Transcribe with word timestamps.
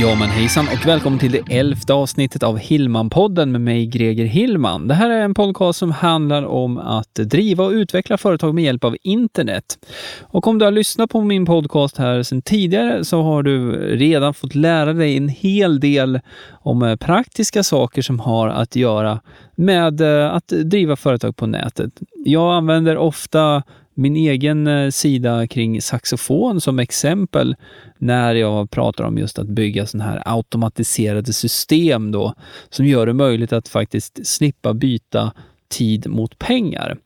Ja 0.00 0.14
men 0.14 0.28
hejsan 0.28 0.66
och 0.72 0.86
välkommen 0.86 1.18
till 1.18 1.32
det 1.32 1.58
elfte 1.58 1.94
avsnittet 1.94 2.42
av 2.42 2.58
Hillman-podden 2.58 3.46
med 3.46 3.60
mig 3.60 3.86
Greger 3.86 4.24
Hillman. 4.24 4.88
Det 4.88 4.94
här 4.94 5.10
är 5.10 5.20
en 5.20 5.34
podcast 5.34 5.78
som 5.78 5.90
handlar 5.90 6.42
om 6.42 6.78
att 6.78 7.14
driva 7.14 7.64
och 7.64 7.70
utveckla 7.70 8.18
företag 8.18 8.54
med 8.54 8.64
hjälp 8.64 8.84
av 8.84 8.96
internet. 9.02 9.78
Och 10.22 10.46
om 10.46 10.58
du 10.58 10.64
har 10.64 10.72
lyssnat 10.72 11.10
på 11.10 11.20
min 11.20 11.46
podcast 11.46 11.98
här 11.98 12.22
sedan 12.22 12.42
tidigare 12.42 13.04
så 13.04 13.22
har 13.22 13.42
du 13.42 13.72
redan 13.96 14.34
fått 14.34 14.54
lära 14.54 14.92
dig 14.92 15.16
en 15.16 15.28
hel 15.28 15.80
del 15.80 16.20
om 16.50 16.82
eh, 16.82 16.96
praktiska 16.96 17.62
saker 17.62 18.02
som 18.02 18.20
har 18.20 18.48
att 18.48 18.76
göra 18.76 19.20
med 19.54 20.00
eh, 20.00 20.34
att 20.34 20.48
driva 20.48 20.96
företag 20.96 21.36
på 21.36 21.46
nätet. 21.46 21.90
Jag 22.24 22.54
använder 22.54 22.96
ofta 22.96 23.62
min 23.96 24.16
egen 24.16 24.66
eh, 24.66 24.90
sida 24.90 25.46
kring 25.46 25.82
saxofon 25.82 26.60
som 26.60 26.78
exempel 26.78 27.56
när 27.98 28.34
jag 28.34 28.70
pratar 28.70 29.04
om 29.04 29.18
just 29.18 29.38
att 29.38 29.46
bygga 29.46 29.86
sådana 29.86 30.10
här 30.10 30.22
automatiserade 30.26 31.32
system 31.32 32.12
då 32.12 32.34
som 32.70 32.86
gör 32.86 33.06
det 33.06 33.12
möjligt 33.12 33.52
att 33.52 33.68
faktiskt 33.68 34.26
slippa 34.26 34.74
byta 34.74 35.32
tid 35.68 36.06
mot 36.06 36.38
pengar. 36.38 36.96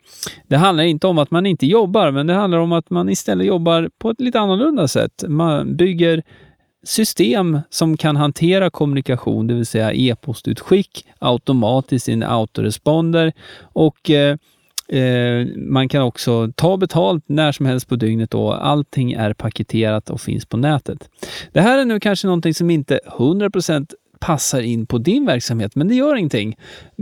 Det 0.49 0.57
handlar 0.57 0.85
inte 0.85 1.07
om 1.07 1.19
att 1.19 1.31
man 1.31 1.47
inte 1.47 1.67
jobbar, 1.67 2.11
men 2.11 2.27
det 2.27 2.35
handlar 2.35 2.59
om 2.59 2.73
att 2.73 2.91
man 2.91 3.09
istället 3.09 3.47
jobbar 3.47 3.91
på 3.99 4.11
ett 4.11 4.21
lite 4.21 4.41
annorlunda 4.41 4.89
sätt. 4.89 5.25
Man 5.29 5.77
bygger 5.77 6.23
system 6.85 7.61
som 7.71 7.97
kan 7.97 8.17
hantera 8.17 8.71
kommunikation, 8.71 9.47
det 9.47 9.55
vill 9.55 9.67
säga 9.67 9.93
e-postutskick 9.93 11.07
automatiskt 11.19 12.09
i 12.09 12.13
en 12.13 12.23
autoresponder 12.23 13.33
och 13.61 14.11
eh, 14.11 14.37
Eh, 14.93 15.47
man 15.57 15.89
kan 15.89 16.03
också 16.03 16.53
ta 16.55 16.77
betalt 16.77 17.25
när 17.27 17.53
som 17.53 17.67
helst 17.67 17.89
på 17.89 17.97
dygnet 17.97 18.35
och 18.35 18.67
allting 18.67 19.13
är 19.13 19.33
paketerat 19.33 20.11
och 20.11 20.21
finns 20.21 20.47
på 20.47 20.57
nätet. 20.57 21.11
Det 21.53 21.61
här 21.61 21.79
är 21.79 21.85
nu 21.85 22.01
kanske 22.01 22.27
någonting 22.27 22.55
som 22.55 22.71
inte 22.71 23.01
100% 23.07 23.95
passar 24.21 24.61
in 24.61 24.87
på 24.87 24.99
din 24.99 25.27
verksamhet, 25.27 25.75
men 25.75 25.89
det 25.89 25.95
gör 25.95 26.17
ingenting. 26.17 26.57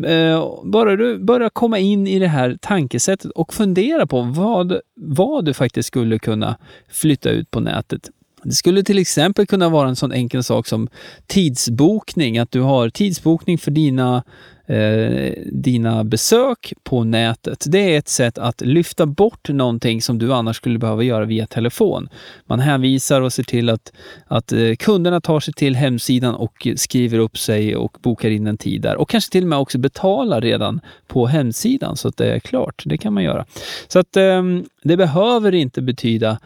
Eh, 0.06 0.54
bara 0.64 0.96
du 0.96 1.18
börjar 1.18 1.48
komma 1.48 1.78
in 1.78 2.06
i 2.06 2.18
det 2.18 2.28
här 2.28 2.58
tankesättet 2.60 3.30
och 3.30 3.54
fundera 3.54 4.06
på 4.06 4.22
vad, 4.22 4.80
vad 4.94 5.44
du 5.44 5.54
faktiskt 5.54 5.86
skulle 5.86 6.18
kunna 6.18 6.56
flytta 6.88 7.30
ut 7.30 7.50
på 7.50 7.60
nätet. 7.60 8.10
Det 8.42 8.52
skulle 8.52 8.82
till 8.82 8.98
exempel 8.98 9.46
kunna 9.46 9.68
vara 9.68 9.88
en 9.88 9.96
sån 9.96 10.12
enkel 10.12 10.44
sak 10.44 10.66
som 10.66 10.88
tidsbokning, 11.26 12.38
att 12.38 12.50
du 12.50 12.60
har 12.60 12.90
tidsbokning 12.90 13.58
för 13.58 13.70
dina 13.70 14.22
eh, 14.68 15.32
dina 15.52 16.04
besök 16.04 16.72
på 16.82 17.04
nätet. 17.04 17.64
Det 17.68 17.94
är 17.94 17.98
ett 17.98 18.08
sätt 18.08 18.38
att 18.38 18.60
lyfta 18.60 19.06
bort 19.06 19.48
någonting 19.48 20.02
som 20.02 20.18
du 20.18 20.34
annars 20.34 20.56
skulle 20.56 20.78
behöva 20.78 21.02
göra 21.02 21.24
via 21.24 21.46
telefon. 21.46 22.08
Man 22.46 22.60
hänvisar 22.60 23.20
och 23.20 23.32
ser 23.32 23.42
till 23.42 23.70
att, 23.70 23.92
att 24.26 24.52
eh, 24.52 24.74
kunderna 24.74 25.20
tar 25.20 25.40
sig 25.40 25.54
till 25.54 25.76
hemsidan 25.76 26.34
och 26.34 26.68
skriver 26.76 27.18
upp 27.18 27.38
sig 27.38 27.76
och 27.76 27.96
bokar 28.00 28.30
in 28.30 28.46
en 28.46 28.58
tid 28.58 28.82
där 28.82 28.96
och 28.96 29.08
kanske 29.08 29.32
till 29.32 29.44
och 29.44 29.48
med 29.48 29.58
också 29.58 29.78
betalar 29.78 30.40
redan 30.40 30.80
på 31.06 31.26
hemsidan 31.26 31.96
så 31.96 32.08
att 32.08 32.16
det 32.16 32.34
är 32.34 32.38
klart. 32.38 32.82
Det 32.86 32.98
kan 32.98 33.12
man 33.12 33.22
göra. 33.24 33.46
Så 33.88 33.98
att 33.98 34.16
eh, 34.16 34.42
det 34.82 34.96
behöver 34.96 35.54
inte 35.54 35.82
betyda 35.82 36.38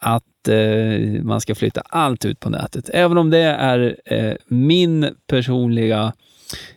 att 0.00 0.48
eh, 0.48 1.22
man 1.22 1.40
ska 1.40 1.54
flytta 1.54 1.82
allt 1.86 2.24
ut 2.24 2.40
på 2.40 2.50
nätet. 2.50 2.90
Även 2.92 3.18
om 3.18 3.30
det 3.30 3.38
är 3.38 3.96
eh, 4.04 4.34
min 4.48 5.14
personliga 5.26 6.12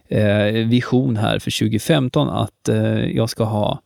Eh, 0.07 0.67
vision 0.67 1.17
här 1.17 1.39
för 1.39 1.59
2015 1.59 2.29
att 2.29 2.69
eh, 2.69 3.15
jag 3.15 3.29
ska 3.29 3.43
ha 3.43 3.81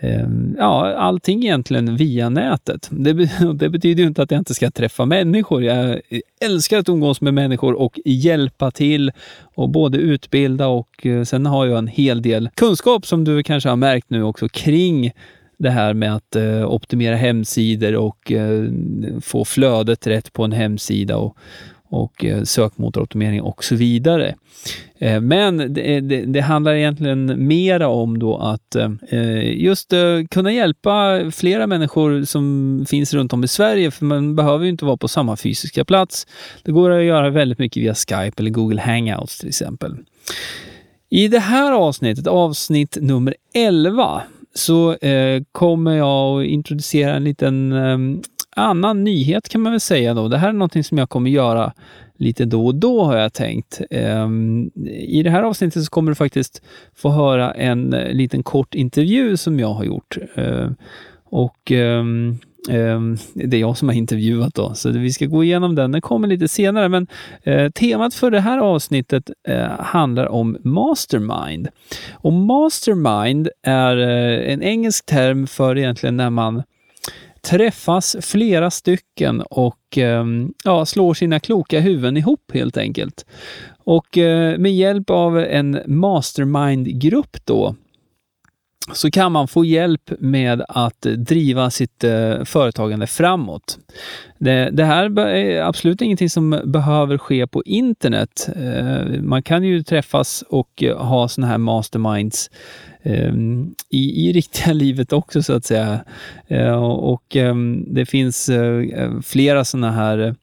eh, 0.00 0.28
ja, 0.58 0.94
allting 0.94 1.44
egentligen 1.44 1.96
via 1.96 2.28
nätet. 2.28 2.88
Det, 2.90 3.12
det, 3.54 3.68
betyder 3.68 4.02
ju 4.02 4.08
inte 4.08 4.22
att 4.22 4.30
jag 4.30 4.40
inte 4.40 4.54
ska 4.54 4.70
träffa 4.70 5.04
människor. 5.04 5.62
Jag 5.62 6.00
älskar 6.40 6.78
att 6.78 6.88
umgås 6.88 7.20
med 7.20 7.34
människor 7.34 7.74
och 7.74 8.00
hjälpa 8.04 8.70
till 8.70 9.12
och 9.54 9.68
både 9.68 9.98
utbilda 9.98 10.66
och 10.66 11.06
eh, 11.06 11.22
sen 11.24 11.46
har 11.46 11.66
jag 11.66 11.78
en 11.78 11.86
hel 11.86 12.22
del 12.22 12.50
kunskap 12.54 13.06
som 13.06 13.24
du 13.24 13.42
kanske 13.42 13.68
har 13.68 13.76
märkt 13.76 14.10
nu 14.10 14.22
också 14.22 14.48
kring 14.48 15.12
det 15.58 15.70
här 15.70 15.94
med 15.94 16.14
att 16.14 16.36
eh, 16.36 16.72
optimera 16.72 17.16
hemsidor 17.16 17.96
och 17.96 18.32
eh, 18.32 18.64
få 19.20 19.44
flödet 19.44 20.06
rätt 20.06 20.32
på 20.32 20.44
en 20.44 20.52
hemsida 20.52 21.16
och, 21.16 21.36
och 21.90 22.24
eh, 22.24 22.42
sökmotoroptimering 22.42 23.42
och 23.42 23.64
så 23.64 23.74
vidare. 23.74 24.34
Eh, 24.98 25.20
men 25.20 25.74
det, 25.74 25.96
eh, 25.96 26.02
det, 26.02 26.20
det, 26.20 26.40
handlar 26.40 26.74
egentligen 26.74 27.46
mera 27.46 27.88
om 27.88 28.18
då 28.18 28.36
att 28.36 28.76
just 29.42 29.92
kunna 30.30 30.52
hjälpa 30.52 31.20
flera 31.32 31.66
människor 31.66 32.24
som 32.24 32.84
finns 32.88 33.14
runt 33.14 33.32
om 33.32 33.44
i 33.44 33.48
Sverige, 33.48 33.90
för 33.90 34.04
man 34.04 34.36
behöver 34.36 34.64
ju 34.64 34.70
inte 34.70 34.84
vara 34.84 34.96
på 34.96 35.08
samma 35.08 35.36
fysiska 35.36 35.84
plats. 35.84 36.26
Det 36.62 36.72
går 36.72 36.90
att 36.90 37.04
göra 37.04 37.30
väldigt 37.30 37.58
mycket 37.58 37.82
via 37.82 37.94
Skype 37.94 38.32
eller 38.36 38.50
Google 38.50 38.80
Hangouts 38.80 39.38
till 39.38 39.48
exempel. 39.48 39.96
I 41.10 41.28
det 41.28 41.38
här 41.38 41.72
avsnittet, 41.72 42.26
avsnitt 42.26 42.98
nummer 43.00 43.34
11, 43.54 44.22
så 44.54 44.94
eh, 44.94 45.42
kommer 45.52 45.96
jag 45.96 46.40
att 46.40 46.46
introducera 46.46 47.14
en 47.14 47.24
liten 47.24 47.72
ehm, 47.72 48.22
annan 48.58 49.04
nyhet 49.04 49.48
kan 49.48 49.60
man 49.60 49.72
väl 49.72 49.80
säga 49.80 50.14
då. 50.14 50.28
Det 50.28 50.38
här 50.38 50.48
är 50.48 50.52
någonting 50.52 50.84
som 50.84 50.98
jag 50.98 51.08
kommer 51.08 51.30
göra 51.30 51.72
lite 52.18 52.44
då 52.44 52.66
och 52.66 52.74
då 52.74 53.04
har 53.04 53.16
jag 53.16 53.32
tänkt. 53.32 53.80
Um, 53.90 54.70
I 54.86 55.22
det 55.22 55.30
här 55.30 55.42
avsnittet 55.42 55.84
så 55.84 55.90
kommer 55.90 56.10
du 56.10 56.14
faktiskt 56.14 56.62
få 56.96 57.10
höra 57.10 57.52
en 57.52 57.92
eh, 57.92 58.12
liten 58.12 58.42
kort 58.42 58.74
intervju 58.74 59.36
som 59.36 59.60
jag 59.60 59.74
har 59.74 59.84
gjort. 59.84 60.16
Uh, 60.38 60.70
och 61.24 61.70
um, 61.70 62.38
um, 62.70 63.16
det 63.34 63.56
är 63.56 63.60
jag 63.60 63.76
som 63.76 63.88
har 63.88 63.94
intervjuat 63.94 64.54
då, 64.54 64.74
så 64.74 64.90
vi 64.90 65.12
ska 65.12 65.26
gå 65.26 65.44
igenom 65.44 65.74
den. 65.74 65.92
Den 65.92 66.00
kommer 66.00 66.28
lite 66.28 66.48
senare, 66.48 66.88
men 66.88 67.06
uh, 67.46 67.70
temat 67.70 68.14
för 68.14 68.30
det 68.30 68.40
här 68.40 68.58
avsnittet 68.58 69.30
uh, 69.48 69.56
handlar 69.78 70.26
om 70.26 70.56
mastermind. 70.62 71.68
Och 72.12 72.32
mastermind 72.32 73.48
är 73.62 73.96
en 73.96 74.62
engelsk 74.62 75.06
term 75.06 75.46
för 75.46 75.78
egentligen 75.78 76.16
när 76.16 76.30
man 76.30 76.62
träffas 77.42 78.16
flera 78.20 78.70
stycken 78.70 79.40
och 79.40 79.98
ehm, 79.98 80.52
ja, 80.64 80.86
slår 80.86 81.14
sina 81.14 81.40
kloka 81.40 81.80
huvuden 81.80 82.16
ihop 82.16 82.50
helt 82.54 82.76
enkelt. 82.76 83.26
Och 83.78 84.18
eh, 84.18 84.58
med 84.58 84.74
hjälp 84.74 85.10
av 85.10 85.38
en 85.38 85.80
mastermind-grupp 85.86 87.36
då 87.44 87.74
så 88.92 89.10
kan 89.10 89.32
man 89.32 89.48
få 89.48 89.64
hjälp 89.64 90.10
med 90.18 90.64
att 90.68 91.00
driva 91.00 91.70
sitt 91.70 92.04
eh, 92.04 92.44
företagande 92.44 93.06
framåt. 93.06 93.78
Det, 94.38 94.70
det, 94.72 94.84
här 94.84 95.18
är 95.18 95.62
absolut 95.62 96.02
ingenting 96.02 96.30
som 96.30 96.62
behöver 96.64 97.18
ske 97.18 97.46
på 97.46 97.62
internet. 97.64 98.48
Eh, 98.56 99.22
man 99.22 99.42
kan 99.42 99.64
ju 99.64 99.82
träffas 99.82 100.44
och 100.48 100.82
eh, 100.82 100.96
ha 100.96 101.28
såna 101.28 101.46
här 101.46 101.58
masterminds 101.58 102.50
i, 103.88 104.28
i 104.28 104.32
riktiga 104.32 104.72
livet 104.72 105.12
också 105.12 105.42
så 105.42 105.52
att 105.52 105.64
säga. 105.64 106.00
Och 106.78 107.36
det 107.86 108.06
finns 108.06 108.50
flera 109.24 109.64
såna 109.64 109.90
här 109.90 110.34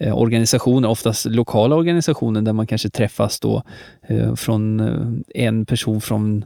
organisationer, 0.00 0.88
oftast 0.88 1.26
lokala 1.26 1.76
organisationer 1.76 2.42
där 2.42 2.52
man 2.52 2.66
kanske 2.66 2.90
träffas 2.90 3.40
då 3.40 3.62
från 4.36 4.80
en 5.34 5.66
person 5.66 6.00
från 6.00 6.44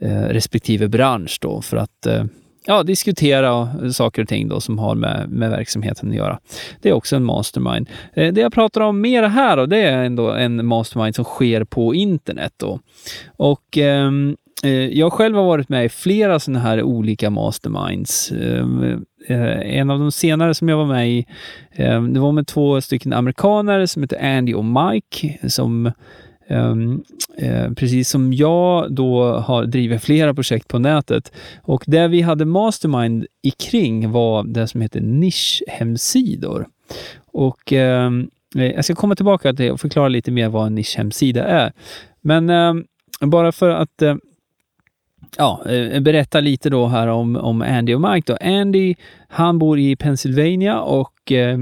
Eh, 0.00 0.22
respektive 0.22 0.88
bransch 0.88 1.38
då 1.40 1.62
för 1.62 1.76
att 1.76 2.06
eh, 2.06 2.24
ja, 2.66 2.82
diskutera 2.82 3.68
saker 3.92 4.22
och 4.22 4.28
ting 4.28 4.48
då 4.48 4.60
som 4.60 4.78
har 4.78 4.94
med, 4.94 5.28
med 5.28 5.50
verksamheten 5.50 6.08
att 6.08 6.16
göra. 6.16 6.38
Det 6.80 6.88
är 6.88 6.92
också 6.92 7.16
en 7.16 7.24
mastermind. 7.24 7.88
Eh, 8.14 8.32
det 8.32 8.40
jag 8.40 8.52
pratar 8.52 8.80
om 8.80 9.00
mer 9.00 9.22
här 9.22 9.56
då, 9.56 9.66
det 9.66 9.82
är 9.82 10.04
ändå 10.04 10.30
en 10.30 10.66
mastermind 10.66 11.14
som 11.14 11.24
sker 11.24 11.64
på 11.64 11.94
internet. 11.94 12.52
Då. 12.56 12.80
Och 13.36 13.78
ehm, 13.78 14.36
Eh, 14.64 14.98
jag 14.98 15.12
själv 15.12 15.36
har 15.36 15.44
varit 15.44 15.68
med 15.68 15.84
i 15.84 15.88
flera 15.88 16.40
sådana 16.40 16.60
här 16.60 16.82
olika 16.82 17.30
masterminds. 17.30 18.32
Ehm, 18.32 19.04
eh, 19.28 19.78
en 19.78 19.90
av 19.90 19.98
de 19.98 20.12
senare 20.12 20.54
som 20.54 20.68
jag 20.68 20.76
var 20.76 20.86
med 20.86 21.10
i, 21.10 21.26
ehm, 21.72 22.14
det 22.14 22.20
var 22.20 22.32
med 22.32 22.46
två 22.46 22.80
stycken 22.80 23.12
amerikaner 23.12 23.86
som 23.86 24.02
heter 24.02 24.36
Andy 24.38 24.54
och 24.54 24.64
Mike, 24.64 25.48
som 25.48 25.92
Ehm, 26.48 27.02
eh, 27.38 27.72
precis 27.72 28.08
som 28.08 28.32
jag 28.32 28.92
då 28.92 29.38
har 29.38 29.64
drivit 29.64 30.02
flera 30.02 30.34
projekt 30.34 30.68
på 30.68 30.78
nätet. 30.78 31.32
Och 31.62 31.84
det 31.86 32.08
vi 32.08 32.20
hade 32.20 32.44
mastermind 32.44 33.26
i 33.42 33.50
kring 33.50 34.10
var 34.10 34.44
det 34.44 34.68
som 34.68 34.80
heter 34.80 35.00
nischhemsidor. 35.00 36.66
Och 37.26 37.72
ehm, 37.72 38.30
eh, 38.56 38.64
jag 38.64 38.84
ska 38.84 38.94
komma 38.94 39.16
tillbaka 39.16 39.52
till 39.52 39.64
det 39.64 39.72
och 39.72 39.80
förklara 39.80 40.08
lite 40.08 40.30
mer 40.30 40.48
vad 40.48 40.66
en 40.66 40.74
nischhemsida 40.74 41.44
är. 41.44 41.72
Men 42.20 42.50
ehm, 42.50 42.84
bara 43.20 43.52
för 43.52 43.68
att 43.68 44.02
eh, 44.02 44.16
ja, 45.38 45.62
berätta 46.00 46.40
lite 46.40 46.70
då 46.70 46.86
här 46.86 47.08
om, 47.08 47.36
om 47.36 47.62
Andy 47.62 47.94
och 47.94 48.00
Mike. 48.00 48.32
Då. 48.32 48.38
Andy, 48.40 48.94
han 49.28 49.58
bor 49.58 49.78
i 49.78 49.96
Pennsylvania 49.96 50.80
och 50.80 51.32
eh, 51.32 51.58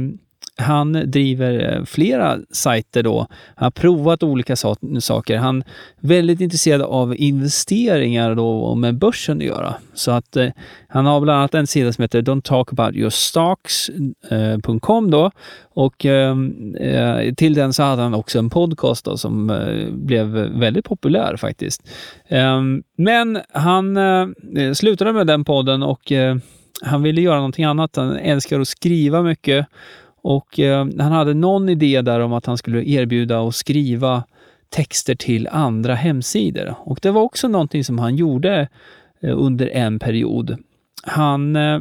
han 0.57 0.93
driver 1.11 1.77
eh, 1.77 1.85
flera 1.85 2.39
sajter 2.51 3.03
då. 3.03 3.27
Han 3.57 3.67
har 3.67 3.71
provat 3.71 4.23
olika 4.23 4.57
saker. 5.01 5.37
Han 5.37 5.59
är 5.59 5.65
väldigt 6.01 6.41
intresserad 6.41 6.83
av 6.83 7.17
investeringar 7.17 8.35
då 8.35 8.61
och 8.61 8.79
med 8.79 8.99
börsen 8.99 9.39
att 9.39 9.45
göra. 9.45 9.75
Så 9.95 10.11
att 10.11 10.37
eh, 10.37 10.49
han 10.89 11.07
har 11.07 11.21
bland 11.21 11.39
annat 11.39 11.55
en 11.55 11.67
sida 11.67 11.93
som 11.93 12.03
heter 12.03 12.23
Don't 12.23 12.43
talk 12.43 12.73
about 12.73 12.95
your 12.95 13.11
stocks.com 13.11 15.05
eh, 15.05 15.11
då. 15.11 15.31
Och 15.75 16.05
ehm, 16.05 16.75
eh, 16.75 17.35
till 17.35 17.55
den 17.55 17.73
så 17.73 17.83
hade 17.83 18.03
han 18.03 18.15
också 18.15 18.39
en 18.39 18.51
podcast 18.51 19.05
då 19.05 19.17
som 19.17 19.51
eh, 19.51 19.93
blev 19.93 20.27
väldigt 20.33 20.85
populär 20.85 21.37
faktiskt. 21.37 21.89
Ehm, 22.29 22.83
men 22.97 23.39
han 23.53 23.97
eh, 23.97 24.27
slutade 24.75 25.13
med 25.13 25.27
den 25.27 25.45
podden 25.45 25.83
och 25.83 26.13
han 26.85 27.03
ville 27.03 27.21
göra 27.21 27.37
någonting 27.37 27.65
annat. 27.65 27.97
Han 27.97 28.17
älskar 28.17 28.61
att 28.61 28.69
skriva 28.69 29.23
mycket 29.23 29.67
och 30.23 30.61
eh, 30.61 30.87
han 30.99 31.13
hade 31.13 31.35
någon 31.35 31.69
idé 31.69 32.03
där 32.03 32.21
om 32.21 32.33
att 32.33 32.47
han 32.47 32.59
skulle 32.59 32.85
erbjuda 32.85 33.41
att 33.41 33.55
skriva 33.55 34.25
texter 34.73 35.15
till 35.15 35.49
andra 35.49 35.95
hemsidor. 35.95 36.75
Och 36.79 36.99
det 37.03 37.11
var 37.11 37.23
också 37.23 37.49
någonting 37.49 37.85
som 37.85 37.99
han 37.99 38.17
gjorde 38.17 38.69
eh, 39.21 39.39
under 39.39 39.67
en 39.69 39.99
period. 39.99 40.57
Han, 41.03 41.57
eh, 41.57 41.81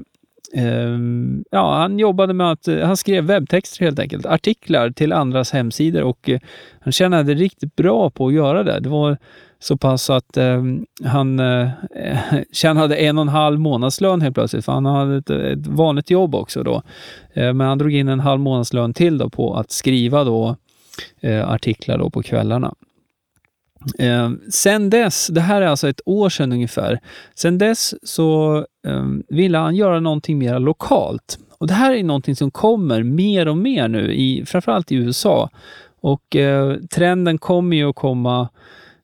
ehm, 0.53 1.43
ja, 1.51 1.77
han 1.77 1.99
jobbade 1.99 2.33
med 2.33 2.51
att, 2.51 2.67
eh, 2.67 2.79
han 2.79 2.97
skrev 2.97 3.23
webbtexter 3.23 3.85
helt 3.85 3.99
enkelt, 3.99 4.25
artiklar 4.25 4.89
till 4.89 5.13
andras 5.13 5.51
hemsidor 5.51 6.03
och 6.03 6.29
eh, 6.29 6.39
han 6.79 6.93
tjänade 6.93 7.33
riktigt 7.33 7.75
bra 7.75 8.09
på 8.09 8.27
att 8.27 8.33
göra 8.33 8.63
det. 8.63 8.79
Det 8.79 8.89
var 8.89 9.17
så 9.61 9.77
pass 9.77 10.09
att 10.09 10.37
eh, 10.37 10.63
han 11.03 11.39
eh, 11.39 11.69
tjänade 12.51 12.95
en 12.95 13.17
och 13.17 13.21
en 13.21 13.27
halv 13.27 13.59
månadslön 13.59 14.21
helt 14.21 14.35
plötsligt, 14.35 14.65
för 14.65 14.71
han 14.71 14.85
hade 14.85 15.17
ett, 15.17 15.29
ett 15.29 15.67
vanligt 15.67 16.09
jobb 16.09 16.35
också 16.35 16.63
då. 16.63 16.81
Eh, 17.33 17.53
men 17.53 17.67
han 17.67 17.77
drog 17.77 17.93
in 17.93 18.07
en 18.07 18.19
halv 18.19 18.41
månadslön 18.41 18.93
till 18.93 19.17
då 19.17 19.29
på 19.29 19.55
att 19.55 19.71
skriva 19.71 20.23
då 20.23 20.55
eh, 21.21 21.49
artiklar 21.49 21.97
då 21.97 22.09
på 22.09 22.23
kvällarna. 22.23 22.73
Eh, 23.99 24.31
sen 24.49 24.89
dess, 24.89 25.27
det 25.27 25.41
här 25.41 25.61
är 25.61 25.67
alltså 25.67 25.89
ett 25.89 26.01
år 26.05 26.29
sedan 26.29 26.51
ungefär, 26.51 26.99
sen 27.35 27.57
dess 27.57 28.09
så 28.09 28.57
eh, 28.87 29.05
ville 29.27 29.57
han 29.57 29.75
göra 29.75 29.99
någonting 29.99 30.37
mer 30.37 30.59
lokalt. 30.59 31.39
Och 31.57 31.67
det 31.67 31.73
här 31.73 31.93
är 31.93 32.03
någonting 32.03 32.35
som 32.35 32.51
kommer 32.51 33.03
mer 33.03 33.47
och 33.47 33.57
mer 33.57 33.87
nu, 33.87 34.13
i, 34.13 34.45
framförallt 34.45 34.91
i 34.91 34.95
USA. 34.95 35.49
Och 36.01 36.35
eh, 36.35 36.75
trenden 36.75 37.37
kommer 37.37 37.77
ju 37.77 37.89
att 37.89 37.95
komma 37.95 38.49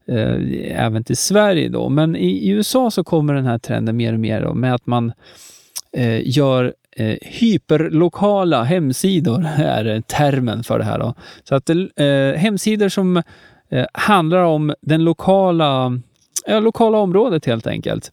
eh, 0.08 0.86
även 0.86 1.04
till 1.04 1.18
Sverige 1.18 1.70
då. 1.70 1.90
Men 1.90 2.16
i, 2.16 2.28
i, 2.28 2.50
USA 2.50 2.92
så 2.92 3.04
kommer 3.04 3.34
den 3.34 3.46
här 3.46 3.58
trenden 3.58 3.98
mer 3.98 4.14
och 4.14 4.20
mer 4.20 4.42
då, 4.42 4.54
med 4.54 4.76
att 4.76 4.88
man 4.88 5.12
eh, 5.94 6.28
gör 6.28 6.74
eh, 6.96 7.18
hyperlokala 7.22 8.64
hemsidor, 8.64 9.48
är 9.58 10.02
termen 10.02 10.64
för 10.64 10.80
det 10.80 10.86
här. 10.86 11.00
Då. 11.00 11.14
Så 11.44 11.56
att 11.56 11.70
eh, 11.70 11.76
hemsidor 12.36 12.90
som 12.90 13.18
eh, 13.70 13.86
handlar 13.94 14.44
om 14.44 14.74
den 14.82 15.04
lokala 15.04 16.00
Ja, 16.50 16.60
lokala 16.60 16.98
området 16.98 17.46
helt 17.46 17.68
enkelt. 17.68 18.12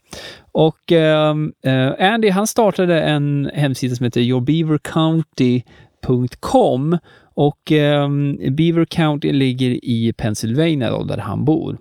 Och 0.52 0.92
eh, 0.92 1.34
eh 1.64 2.12
Andy 2.12 2.30
han 2.30 2.46
startade 2.46 3.00
en 3.00 3.50
hemsida 3.54 3.96
som 3.96 4.04
heter 4.04 4.20
yourbeavercounty.com 4.20 6.98
och 7.34 7.72
eh, 7.72 8.08
Beaver 8.50 8.84
County 8.84 9.32
ligger 9.32 9.84
i 9.84 10.12
Pennsylvania 10.16 10.90
då, 10.90 11.04
där 11.04 11.18
han 11.18 11.44
bor. 11.44 11.78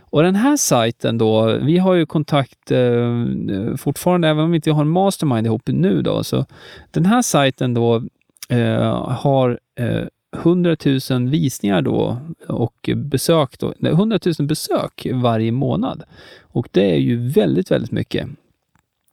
Och 0.00 0.22
den 0.22 0.34
här 0.34 0.56
sajten 0.56 1.18
då, 1.18 1.58
vi 1.62 1.78
har 1.78 1.94
ju 1.94 2.06
kontakt 2.06 2.70
eh, 2.70 3.76
fortfarande, 3.76 4.28
även 4.28 4.44
om 4.44 4.50
vi 4.50 4.56
inte 4.56 4.70
har 4.70 4.82
en 4.82 4.88
mastermind 4.88 5.46
ihop 5.46 5.62
nu 5.66 6.02
då, 6.02 6.24
så 6.24 6.46
den 6.90 7.06
här 7.06 7.22
sajten 7.22 7.74
då 7.74 8.02
eh, 8.48 9.02
har 9.08 9.58
eh, 9.78 10.04
100 10.36 10.76
000 11.10 11.28
visningar 11.28 11.82
då 11.82 12.18
och 12.48 12.90
besök 12.96 13.58
då, 13.58 13.74
100 13.82 14.18
000 14.38 14.48
besök 14.48 15.06
varje 15.12 15.52
månad. 15.52 16.02
Och 16.42 16.68
det 16.70 16.90
är 16.90 16.98
ju 16.98 17.28
väldigt, 17.28 17.70
väldigt 17.70 17.92
mycket. 17.92 18.28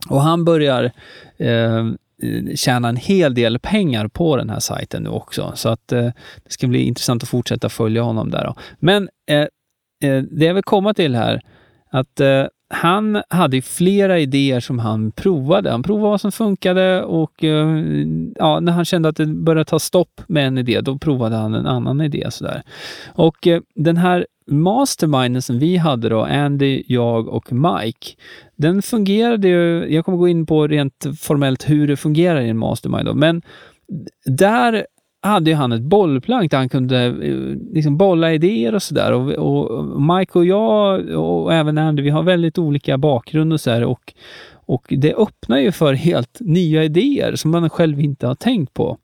Och 0.09 0.21
han 0.21 0.45
börjar 0.45 0.91
eh, 1.37 1.89
tjäna 2.55 2.89
en 2.89 2.97
hel 2.97 3.33
del 3.33 3.59
pengar 3.59 4.07
på 4.07 4.37
den 4.37 4.49
här 4.49 4.59
sajten 4.59 5.03
nu 5.03 5.09
också. 5.09 5.51
Så 5.55 5.69
att 5.69 5.91
eh, 5.91 6.05
det 6.43 6.51
ska 6.51 6.67
bli 6.67 6.83
intressant 6.83 7.23
att 7.23 7.29
fortsätta 7.29 7.69
följa 7.69 8.01
honom 8.01 8.31
där. 8.31 8.43
Då. 8.45 8.55
Men 8.79 9.09
eh, 9.29 9.39
eh, 10.09 10.23
det 10.23 10.45
jag 10.45 10.53
vill 10.53 10.63
komma 10.63 10.93
till 10.93 11.15
här, 11.15 11.41
att 11.89 12.19
eh, 12.19 12.45
han 12.73 13.21
hade 13.29 13.61
flera 13.61 14.19
idéer 14.19 14.59
som 14.59 14.79
han 14.79 15.11
provade. 15.11 15.71
Han 15.71 15.83
provade 15.83 16.09
vad 16.09 16.21
som 16.21 16.31
funkade 16.31 17.03
och 17.03 17.43
eh, 17.43 17.79
ja, 18.35 18.59
när 18.59 18.71
han 18.71 18.85
kände 18.85 19.09
att 19.09 19.15
det 19.15 19.25
började 19.25 19.65
ta 19.65 19.79
stopp 19.79 20.21
med 20.27 20.47
en 20.47 20.57
idé, 20.57 20.81
då 20.81 20.97
provade 20.97 21.35
han 21.35 21.53
en 21.53 21.67
annan 21.67 22.01
idé. 22.01 22.27
Sådär. 22.31 22.63
Och 23.13 23.47
eh, 23.47 23.61
den 23.75 23.97
här 23.97 24.25
masterminden 24.47 25.41
som 25.41 25.59
vi 25.59 25.77
hade 25.77 26.09
då, 26.09 26.21
Andy, 26.23 26.83
jag 26.87 27.27
och 27.27 27.53
Mike, 27.53 28.07
den 28.55 28.81
fungerade 28.81 29.47
ju, 29.47 29.93
jag 29.93 30.05
kommer 30.05 30.17
gå 30.17 30.27
in 30.27 30.45
på 30.45 30.67
rent 30.67 31.05
formellt 31.19 31.69
hur 31.69 31.87
det 31.87 31.97
fungerar 31.97 32.41
i 32.41 32.49
en 32.49 32.57
mastermind 32.57 33.05
då, 33.05 33.13
men 33.13 33.41
där 34.25 34.85
hade 35.21 35.55
han 35.55 35.71
ett 35.71 35.81
bollplank 35.81 36.51
där 36.51 36.57
han 36.57 36.69
kunde 36.69 37.05
eh, 37.05 37.73
liksom 37.73 37.97
bolla 37.97 38.33
idéer 38.33 38.75
och 38.75 38.83
sådär. 38.83 39.11
Och, 39.11 39.31
och, 39.31 40.01
Mike 40.01 40.39
och 40.39 40.45
jag 40.45 41.09
och 41.09 41.53
även 41.53 41.77
Andy, 41.77 42.01
vi 42.01 42.09
har 42.09 42.23
väldigt 42.23 42.57
olika 42.57 42.97
bakgrund 42.97 43.53
och 43.53 43.61
så 43.61 43.85
och, 43.85 44.13
och 44.53 44.85
det 44.89 45.13
öppnar 45.13 45.57
ju 45.57 45.71
för 45.71 45.93
helt 45.93 46.37
nya 46.39 46.83
idéer 46.83 47.35
som 47.35 47.51
man 47.51 47.69
själv 47.69 47.99
inte 47.99 48.27
har 48.27 48.35
tänkt 48.35 48.73
på. 48.73 48.97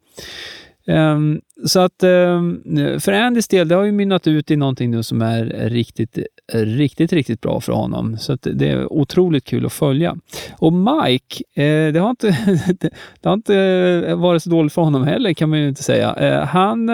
Um, 0.89 1.41
så 1.65 1.79
att 1.79 2.03
um, 2.03 2.61
för 2.99 3.11
Andys 3.11 3.47
del, 3.47 3.67
det 3.67 3.75
har 3.75 3.83
ju 3.83 3.91
mynnat 3.91 4.27
ut 4.27 4.51
i 4.51 4.55
någonting 4.55 4.91
nu 4.91 5.03
som 5.03 5.21
är 5.21 5.45
riktigt, 5.69 6.19
riktigt, 6.53 7.13
riktigt 7.13 7.41
bra 7.41 7.61
för 7.61 7.73
honom. 7.73 8.17
Så 8.17 8.33
att 8.33 8.47
det 8.53 8.69
är 8.69 8.93
otroligt 8.93 9.45
kul 9.45 9.65
att 9.65 9.73
följa. 9.73 10.15
Och 10.57 10.73
Mike, 10.73 11.43
eh, 11.55 11.93
det, 11.93 11.99
har 11.99 12.09
inte, 12.09 12.27
det 13.21 13.29
har 13.29 13.33
inte 13.33 14.15
varit 14.15 14.43
så 14.43 14.49
dåligt 14.49 14.73
för 14.73 14.81
honom 14.81 15.03
heller 15.03 15.33
kan 15.33 15.49
man 15.49 15.59
ju 15.59 15.67
inte 15.67 15.83
säga. 15.83 16.15
Eh, 16.15 16.45
han, 16.45 16.89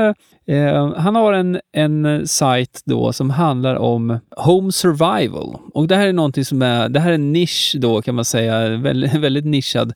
eh, 0.46 0.96
han 0.98 1.16
har 1.16 1.34
en, 1.34 1.60
en 1.72 2.28
sajt 2.28 2.82
då 2.86 3.14
som 3.14 3.30
handlar 3.30 3.76
om 3.76 4.20
home 4.38 4.72
survival. 4.72 5.58
Och 5.74 5.88
det 5.88 5.96
här 5.96 6.08
är 6.08 6.14
någonting 6.14 6.46
som 6.46 6.62
är, 6.62 6.90
det 6.90 7.00
här 7.00 7.10
är 7.10 7.16
en 7.16 7.32
nisch 7.32 7.76
då 7.80 8.02
kan 8.02 8.16
man 8.16 8.26
säga, 8.26 8.78
väldigt, 8.78 9.14
väldigt 9.16 9.46
nischad 9.46 9.94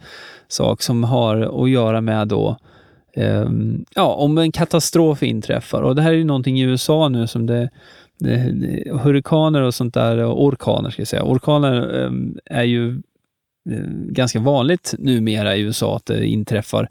sak 0.47 0.81
som 0.81 1.03
har 1.03 1.63
att 1.63 1.69
göra 1.69 2.01
med 2.01 2.27
då 2.27 2.57
Ehm, 3.13 3.85
ja, 3.95 4.13
om 4.13 4.37
en 4.37 4.51
katastrof 4.51 5.23
inträffar. 5.23 5.81
Och 5.81 5.95
det 5.95 6.01
här 6.01 6.11
är 6.11 6.15
ju 6.15 6.23
någonting 6.23 6.59
i 6.59 6.63
USA 6.63 7.09
nu 7.09 7.27
som 7.27 7.45
det, 7.45 7.69
hurrikaner 8.91 9.61
och 9.61 9.73
sånt 9.73 9.93
där, 9.93 10.17
och 10.17 10.43
orkaner 10.43 10.89
ska 10.89 11.01
jag 11.01 11.07
säga. 11.07 11.23
Orkaner 11.23 11.95
um, 11.95 12.37
är 12.45 12.63
ju 12.63 13.01
ehm, 13.69 14.13
ganska 14.13 14.39
vanligt 14.39 14.93
numera 14.99 15.55
i 15.55 15.61
USA 15.61 15.95
att 15.95 16.05
det 16.05 16.27
inträffar 16.27 16.89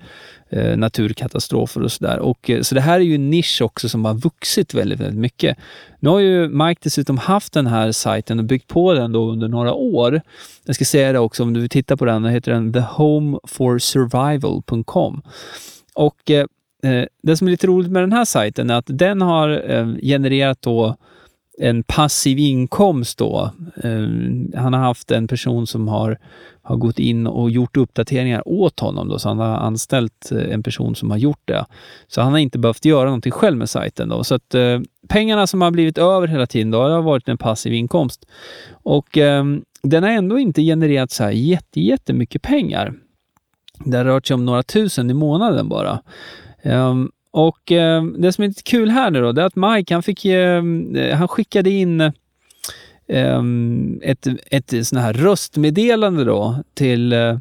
uh, 0.57 0.77
naturkatastrofer 0.77 1.83
och 1.83 1.93
sådär. 1.93 2.19
Och, 2.19 2.51
uh, 2.51 2.61
så 2.61 2.75
det 2.75 2.81
här 2.81 3.01
är 3.01 3.05
ju 3.05 3.15
en 3.15 3.31
nisch 3.31 3.63
också 3.63 3.89
som 3.89 4.05
har 4.05 4.15
vuxit 4.15 4.75
väldigt, 4.75 5.01
väldigt 5.01 5.21
mycket. 5.21 5.59
Nu 6.01 6.11
har 6.11 6.19
ju 6.19 6.49
Mike 6.49 6.81
dessutom 6.83 7.19
haft 7.19 7.53
den 7.53 7.67
här 7.67 7.93
sajten 7.93 8.39
och 8.39 8.45
byggt 8.45 8.67
på 8.67 8.95
den 8.95 9.13
då 9.13 9.31
under 9.31 9.49
några 9.49 9.75
år. 9.75 10.21
Jag 10.65 10.75
ska 10.75 10.85
säga 10.85 11.13
det 11.13 11.19
också, 11.19 11.43
om 11.43 11.55
du 11.55 11.61
vill 11.61 11.69
titta 11.69 11.97
på 11.97 12.05
den, 12.05 12.23
Den 12.23 12.33
heter 12.33 12.53
den 12.53 12.73
thehomeforsurvival.com. 12.73 15.23
Och 15.99 16.31
eh, 16.31 16.47
eh, 16.83 17.05
det 17.23 17.37
som 17.37 17.47
är 17.47 17.51
lite 17.51 17.67
roligt 17.67 17.91
med 17.91 18.03
den 18.03 18.13
här 18.13 18.25
sajten 18.25 18.71
är 18.71 18.75
att 18.75 18.87
den 18.89 19.21
har 19.21 19.71
eh, 19.71 19.87
genererat 20.03 20.63
då 20.63 20.97
en 21.59 21.83
passiv 21.83 22.39
inkomst 22.39 23.19
då. 23.19 23.51
Eh, 23.85 24.09
han 24.61 24.73
har 24.73 24.81
haft 24.81 25.11
en 25.11 25.29
person 25.29 25.67
som 25.67 25.89
har, 25.89 26.19
har 26.63 26.77
gått 26.77 26.99
in 26.99 27.27
och 27.27 27.51
gjort 27.51 27.77
uppdateringar 27.77 28.43
åt 28.49 28.81
honom 28.81 29.09
då, 29.09 29.19
så 29.19 29.29
han 29.29 29.39
har 29.39 29.57
anställt 29.57 30.33
eh, 30.33 30.53
en 30.53 30.63
person 30.63 30.95
som 30.95 31.11
har 31.11 31.19
gjort 31.19 31.43
det. 31.45 31.67
Så 32.09 32.21
han 32.21 32.33
har 32.33 32.39
inte 32.39 32.59
behövt 32.59 32.85
göra 32.85 33.05
någonting 33.05 33.33
själv 33.33 33.57
med 33.57 33.71
sajten 33.71 34.09
då. 34.09 34.25
Så 34.25 34.35
att 34.35 34.55
eh, 34.55 34.81
pengarna 35.09 35.47
som 35.47 35.61
har 35.61 35.71
blivit 35.71 35.99
över 35.99 36.27
hela 36.27 36.47
tiden 36.47 36.71
då, 36.71 36.83
har 36.83 37.03
varit 37.03 37.29
en 37.29 37.39
passiv 37.39 37.73
inkomst. 37.73 38.27
Och 38.71 39.19
ehm, 39.19 39.63
den 39.83 40.03
har 40.03 40.11
ändå 40.11 40.39
inte 40.39 40.63
genererat 40.63 41.11
så 41.11 41.25
här 41.25 41.31
jätte, 41.31 41.81
jättemycket 41.81 42.43
pengar. 42.43 42.95
Det 43.85 43.97
har 43.97 44.05
rört 44.05 44.27
sig 44.27 44.35
om 44.35 44.45
några 44.45 44.63
tusen 44.63 45.11
i 45.11 45.15
månaden 45.15 45.69
bara. 45.69 46.03
Um, 46.63 47.11
och 47.31 47.71
um, 47.71 48.17
det 48.19 48.33
som 48.33 48.45
är 48.45 48.49
lite 48.49 48.63
kul 48.63 48.91
här 48.91 49.11
nu 49.11 49.21
då, 49.21 49.33
det 49.33 49.43
är 49.43 49.47
att 49.47 49.57
Mike, 49.57 49.95
han, 49.95 50.03
fick, 50.03 50.25
um, 50.25 50.97
han 51.15 51.29
skickade 51.29 51.71
in 51.71 52.13
ett, 54.03 54.27
ett 54.51 54.87
sån 54.87 54.99
här 54.99 55.13
röstmeddelande 55.13 56.25
då 56.25 56.57
till 56.75 57.13
eh, 57.13 57.39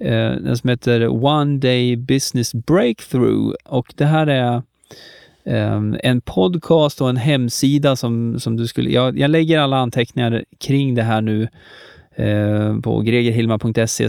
eh, 0.00 0.32
uh, 0.32 0.36
den 0.40 0.56
som 0.56 0.70
heter 0.70 1.24
One 1.24 1.58
Day 1.58 1.96
Business 1.96 2.54
Breakthrough. 2.54 3.54
Och 3.64 3.92
det 3.96 4.04
här 4.04 4.26
är 4.26 4.62
en 6.02 6.20
podcast 6.20 7.00
och 7.00 7.08
en 7.08 7.16
hemsida 7.16 7.96
som, 7.96 8.40
som 8.40 8.56
du 8.56 8.66
skulle... 8.66 8.90
Jag, 8.90 9.18
jag 9.18 9.30
lägger 9.30 9.58
alla 9.58 9.76
anteckningar 9.76 10.44
kring 10.58 10.94
det 10.94 11.02
här 11.02 11.20
nu 11.20 11.48
Eh, 12.18 12.80
på 12.80 13.00
gregerhilma.se 13.00 14.08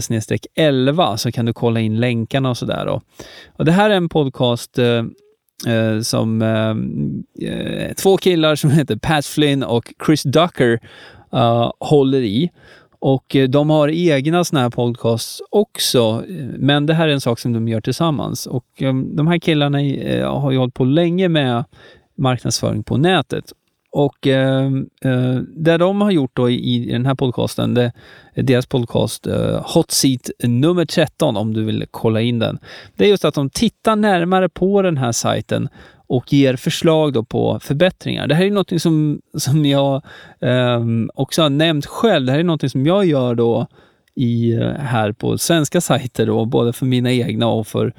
11 0.54 1.16
så 1.16 1.32
kan 1.32 1.46
du 1.46 1.52
kolla 1.52 1.80
in 1.80 2.00
länkarna 2.00 2.50
och 2.50 2.56
sådär. 2.56 3.00
Och 3.56 3.64
det 3.64 3.72
här 3.72 3.90
är 3.90 3.94
en 3.94 4.08
podcast 4.08 4.78
eh, 4.78 5.04
eh 5.66 6.00
som 6.00 6.42
eh, 6.42 7.50
eh, 7.50 7.92
två 7.94 8.16
killar 8.16 8.54
som 8.54 8.70
heter 8.78 8.96
Pat 8.96 9.26
Flynn 9.26 9.62
och 9.62 9.92
Chris 10.06 10.22
Ducker 10.22 10.80
eh, 11.32 11.72
håller 11.80 12.20
i. 12.20 12.50
Och 13.00 13.36
de 13.48 13.70
har 13.70 13.88
egna 13.88 14.44
såna 14.44 14.60
här 14.60 14.70
podcasts 14.70 15.42
också, 15.50 16.24
men 16.58 16.86
det 16.86 16.94
här 16.94 17.08
är 17.08 17.12
en 17.12 17.20
sak 17.20 17.38
som 17.38 17.52
de 17.52 17.68
gör 17.68 17.80
tillsammans. 17.80 18.46
Och 18.46 18.66
de 19.14 19.26
här 19.26 19.38
killarna 19.38 19.78
har 20.28 20.50
ju 20.50 20.58
hållit 20.58 20.74
på 20.74 20.84
länge 20.84 21.28
med 21.28 21.64
marknadsföring 22.16 22.82
på 22.82 22.96
nätet. 22.96 23.52
Och 23.98 24.26
eh, 24.26 24.66
eh, 25.04 25.34
det 25.56 25.76
de 25.76 26.00
har 26.00 26.10
gjort 26.10 26.30
då 26.34 26.50
i, 26.50 26.74
i 26.74 26.92
den 26.92 27.06
här 27.06 27.14
podcasten, 27.14 27.74
det 27.74 27.92
deras 28.34 28.66
podcast 28.66 29.26
eh, 29.26 29.74
Hot 29.74 29.90
Seat 29.90 30.30
nummer 30.42 30.84
13 30.84 31.36
om 31.36 31.54
du 31.54 31.64
vill 31.64 31.86
kolla 31.90 32.20
in 32.20 32.38
den. 32.38 32.58
Det 32.96 33.04
är 33.04 33.08
just 33.08 33.24
att 33.24 33.34
de 33.34 33.50
tittar 33.50 33.96
närmare 33.96 34.48
på 34.48 34.82
den 34.82 34.96
här 34.96 35.12
sajten 35.12 35.68
och 36.06 36.32
ger 36.32 36.56
förslag 36.56 37.12
då 37.12 37.24
på 37.24 37.60
förbättringar. 37.60 38.26
Det 38.26 38.34
här 38.34 38.44
är 38.44 38.50
något 38.50 38.82
som, 38.82 39.20
som 39.34 39.66
jag 39.66 40.02
eh, 40.40 40.84
också 41.14 41.42
har 41.42 41.50
nämnt 41.50 41.86
själv. 41.86 42.26
Det 42.26 42.32
här 42.32 42.38
är 42.38 42.44
något 42.44 42.70
som 42.70 42.86
jag 42.86 43.04
gör 43.04 43.34
då 43.34 43.66
i, 44.14 44.52
eh, 44.52 44.72
här 44.72 45.12
på 45.12 45.38
svenska 45.38 45.80
sajter, 45.80 46.26
då, 46.26 46.44
både 46.44 46.72
för 46.72 46.86
mina 46.86 47.12
egna 47.12 47.46
och 47.46 47.66
för 47.66 47.92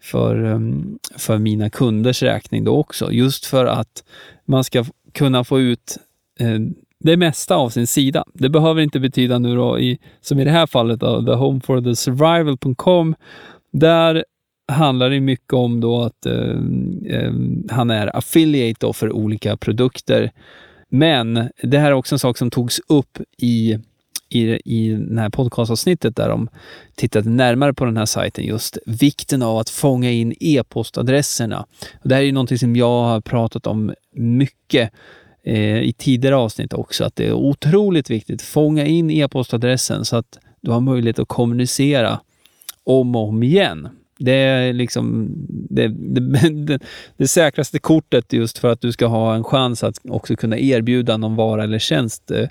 för, 0.00 0.44
ehm, 0.44 0.98
för 1.16 1.38
mina 1.38 1.70
kunders 1.70 2.22
räkning 2.22 2.64
då 2.64 2.76
också. 2.76 3.12
Just 3.12 3.46
för 3.46 3.66
att 3.66 4.04
man 4.44 4.64
ska 4.64 4.84
kunna 5.14 5.44
få 5.44 5.60
ut 5.60 5.98
eh, 6.40 6.58
det 7.00 7.16
mesta 7.16 7.56
av 7.56 7.68
sin 7.68 7.86
sida. 7.86 8.24
Det 8.34 8.48
behöver 8.48 8.82
inte 8.82 9.00
betyda 9.00 9.38
nu 9.38 9.56
då, 9.56 9.78
i, 9.78 9.98
som 10.20 10.40
i 10.40 10.44
det 10.44 10.50
här 10.50 10.66
fallet, 10.66 11.00
då, 11.00 11.26
the 11.26 11.32
home 11.32 11.60
for 11.60 11.80
the 11.80 11.96
survival.com. 11.96 13.14
Där 13.72 14.24
handlar 14.72 15.10
det 15.10 15.20
mycket 15.20 15.52
om 15.52 15.80
då 15.80 16.02
att 16.02 16.26
eh, 16.26 16.56
eh, 17.06 17.32
han 17.70 17.90
är 17.90 18.16
affiliate 18.16 18.86
då 18.86 18.92
för 18.92 19.12
olika 19.12 19.56
produkter. 19.56 20.30
Men 20.88 21.48
det 21.62 21.78
här 21.78 21.86
är 21.86 21.94
också 21.94 22.14
en 22.14 22.18
sak 22.18 22.38
som 22.38 22.50
togs 22.50 22.80
upp 22.88 23.18
i 23.38 23.78
i, 24.34 24.60
i 24.64 24.94
det 24.94 25.20
här 25.20 25.30
podcastavsnittet 25.30 26.16
där 26.16 26.28
de 26.28 26.48
tittade 26.94 27.30
närmare 27.30 27.74
på 27.74 27.84
den 27.84 27.96
här 27.96 28.06
sajten, 28.06 28.44
just 28.44 28.78
vikten 28.86 29.42
av 29.42 29.58
att 29.58 29.70
fånga 29.70 30.10
in 30.10 30.34
e-postadresserna. 30.40 31.66
Det 32.02 32.14
här 32.14 32.22
är 32.22 32.26
ju 32.26 32.32
någonting 32.32 32.58
som 32.58 32.76
jag 32.76 33.02
har 33.02 33.20
pratat 33.20 33.66
om 33.66 33.94
mycket 34.14 34.90
eh, 35.44 35.78
i 35.78 35.94
tidigare 35.98 36.36
avsnitt 36.36 36.72
också, 36.72 37.04
att 37.04 37.16
det 37.16 37.26
är 37.26 37.32
otroligt 37.32 38.10
viktigt. 38.10 38.40
att 38.40 38.46
Fånga 38.46 38.86
in 38.86 39.10
e-postadressen 39.10 40.04
så 40.04 40.16
att 40.16 40.38
du 40.60 40.70
har 40.70 40.80
möjlighet 40.80 41.18
att 41.18 41.28
kommunicera 41.28 42.20
om 42.84 43.16
och 43.16 43.28
om 43.28 43.42
igen. 43.42 43.88
Det 44.18 44.32
är 44.32 44.72
liksom 44.72 45.28
det, 45.70 45.88
det, 45.88 46.20
det, 46.66 46.78
det, 47.16 47.28
säkraste 47.28 47.78
kortet 47.78 48.32
just 48.32 48.58
för 48.58 48.72
att 48.72 48.80
du 48.80 48.92
ska 48.92 49.06
ha 49.06 49.34
en 49.34 49.44
chans 49.44 49.84
att 49.84 49.98
också 50.08 50.36
kunna 50.36 50.58
erbjuda 50.58 51.16
någon 51.16 51.36
vara 51.36 51.64
eller 51.64 51.78
tjänst 51.78 52.30
eh, 52.30 52.48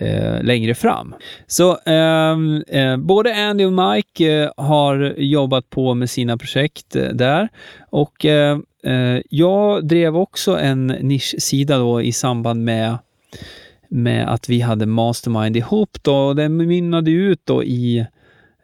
eh, 0.00 0.42
längre 0.42 0.74
fram. 0.74 1.14
Så 1.46 1.78
ehm, 1.86 2.62
eh, 2.68 2.96
både 2.96 3.48
Andy 3.48 3.64
och 3.64 3.72
Mike 3.72 4.42
eh, 4.42 4.50
har 4.56 5.14
jobbat 5.18 5.70
på 5.70 5.94
med 5.94 6.10
sina 6.10 6.36
projekt 6.36 6.96
eh, 6.96 7.08
där 7.08 7.48
och 7.90 8.24
eh, 8.24 8.58
eh, 8.84 9.20
jag 9.30 9.86
drev 9.86 10.16
också 10.16 10.58
en 10.58 10.86
nischsida 10.86 11.78
då 11.78 12.02
i 12.02 12.12
samband 12.12 12.64
med 12.64 12.98
med 13.88 14.28
att 14.34 14.48
vi 14.48 14.60
hade 14.60 14.86
Mastermind 14.86 15.56
ihop 15.56 15.98
då 16.02 16.16
och 16.16 16.36
det 16.36 16.48
mynnade 16.48 17.10
ut 17.10 17.40
då 17.44 17.64
i 17.64 18.06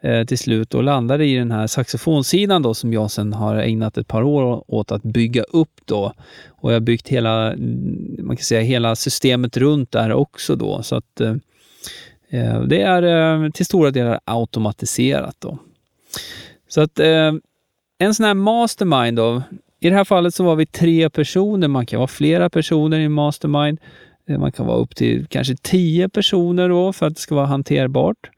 Eh, 0.01 0.25
till 0.25 0.37
slut 0.37 0.73
och 0.73 0.83
landade 0.83 1.25
i 1.25 1.35
den 1.35 1.51
här 1.51 1.67
saxofonsidan 1.67 2.61
då 2.61 2.73
som 2.73 2.93
jag 2.93 3.11
sen 3.11 3.33
har 3.33 3.55
ägnat 3.55 3.97
ett 3.97 4.07
par 4.07 4.23
år 4.23 4.63
åt 4.67 4.91
att 4.91 5.03
bygga 5.03 5.43
upp 5.43 5.81
då. 5.85 6.13
Och 6.47 6.71
jag 6.71 6.75
har 6.75 6.79
byggt 6.79 7.07
hela, 7.07 7.53
mm, 7.53 8.17
man 8.19 8.35
kan 8.37 8.43
säga 8.43 8.61
hela 8.61 8.95
systemet 8.95 9.57
runt 9.57 9.91
där 9.91 10.11
också 10.11 10.55
då. 10.55 10.83
Så 10.83 10.95
att 10.95 11.21
eh, 11.21 11.35
eh, 12.29 12.61
det 12.61 12.81
är 12.81 13.03
eh, 13.43 13.51
till 13.51 13.65
stora 13.65 13.91
delar 13.91 14.19
automatiserat 14.25 15.35
då. 15.39 15.57
Så 16.67 16.81
att 16.81 16.99
eh, 16.99 17.33
en 17.97 18.13
sån 18.13 18.25
här 18.25 18.33
mastermind 18.33 19.17
då. 19.17 19.41
I 19.79 19.89
det 19.89 19.95
här 19.95 20.03
fallet 20.03 20.35
så 20.35 20.43
var 20.43 20.55
vi 20.55 20.65
tre 20.65 21.09
personer. 21.09 21.67
Man 21.67 21.85
kan 21.85 21.99
vara 21.99 22.07
flera 22.07 22.49
personer 22.49 22.99
i 22.99 23.03
en 23.03 23.11
mastermind. 23.11 23.79
Eh, 24.29 24.39
man 24.39 24.51
kan 24.51 24.65
vara 24.65 24.77
upp 24.77 24.95
till 24.95 25.27
kanske 25.27 25.55
tio 25.55 26.09
personer 26.09 26.69
då 26.69 26.93
för 26.93 27.07
att 27.07 27.15
det 27.15 27.21
ska 27.21 27.35
vara 27.35 27.45
hanterbart. 27.45 28.29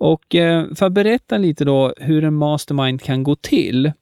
Och 0.00 0.34
eh, 0.34 0.66
för 0.74 0.86
att 0.86 0.92
berätta 0.92 1.38
lite 1.38 1.64
då 1.64 1.94
hur 1.96 2.24
en 2.24 2.34
mastermind 2.34 3.02
kan 3.02 3.22
gå 3.22 3.36
till. 3.36 3.92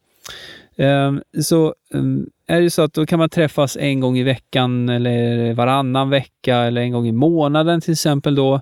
Ehm, 0.75 1.21
så 1.41 1.73
ehm, 1.93 2.29
är 2.47 2.61
det 2.61 2.69
så 2.69 2.81
att 2.81 2.93
då 2.93 3.05
kan 3.05 3.19
man 3.19 3.29
träffas 3.29 3.77
en 3.79 3.99
gång 3.99 4.17
i 4.17 4.23
veckan 4.23 4.89
eller 4.89 5.53
varannan 5.53 6.09
vecka 6.09 6.55
eller 6.55 6.81
en 6.81 6.91
gång 6.91 7.07
i 7.07 7.11
månaden 7.11 7.81
till 7.81 7.91
exempel 7.91 8.35
då. 8.35 8.61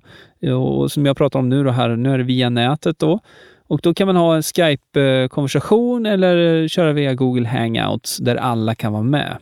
Och 0.60 0.92
som 0.92 1.06
jag 1.06 1.18
pratar 1.18 1.40
om 1.40 1.50
nu 1.50 1.64
då 1.64 1.72
här, 1.72 1.96
nu 1.96 2.14
är 2.14 2.18
det 2.18 2.24
via 2.24 2.50
nätet 2.50 3.00
då. 3.00 3.20
Och 3.68 3.80
då 3.84 3.94
kan 3.94 4.08
man 4.08 4.16
ha 4.16 4.36
en 4.36 4.44
Skype-konversation 4.44 6.06
eller 6.06 6.68
köra 6.68 6.94
via 6.94 7.14
Google 7.14 7.48
Hangouts 7.48 8.18
där 8.18 8.36
alla 8.36 8.76
kan 8.76 8.94
vara 8.94 9.04
med. 9.04 9.38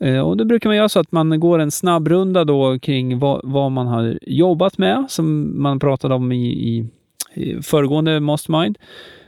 Eh, 0.00 0.20
och 0.20 0.36
då 0.36 0.44
brukar 0.44 0.68
man 0.68 0.76
göra 0.76 0.88
så 0.88 1.00
att 1.00 1.12
man 1.12 1.40
går 1.40 1.58
en 1.58 1.70
snabbrunda 1.70 2.44
då 2.44 2.78
kring 2.78 3.18
vad, 3.18 3.40
vad 3.44 3.72
man 3.72 3.86
har 3.86 4.18
jobbat 4.22 4.78
med, 4.78 5.04
som 5.08 5.54
man 5.62 5.78
pratade 5.78 6.14
om 6.14 6.32
i, 6.32 6.46
i 6.46 6.86
föregående 7.62 8.20
Mastermind. 8.20 8.78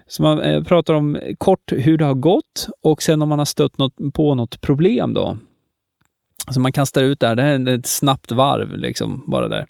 Så 0.07 0.23
man 0.23 0.41
eh, 0.41 0.65
pratar 0.65 0.95
om 0.95 1.19
kort 1.39 1.73
hur 1.73 1.99
det 1.99 2.05
har 2.05 2.15
gått 2.15 2.69
och 2.83 3.03
sen 3.03 3.23
om 3.23 3.29
man 3.29 3.39
har 3.39 3.47
stött 3.47 3.79
något, 3.79 3.95
på 4.15 4.35
något 4.35 4.61
problem 4.61 5.15
då. 5.15 5.37
Så 6.51 6.61
man 6.61 6.73
kastar 6.73 7.03
ut 7.03 7.21
där, 7.21 7.37
det 7.37 7.43
är 7.43 7.69
ett 7.69 7.87
snabbt 7.87 8.33
varv 8.33 8.77
liksom, 8.77 9.25
bara 9.27 9.49
där. 9.49 9.67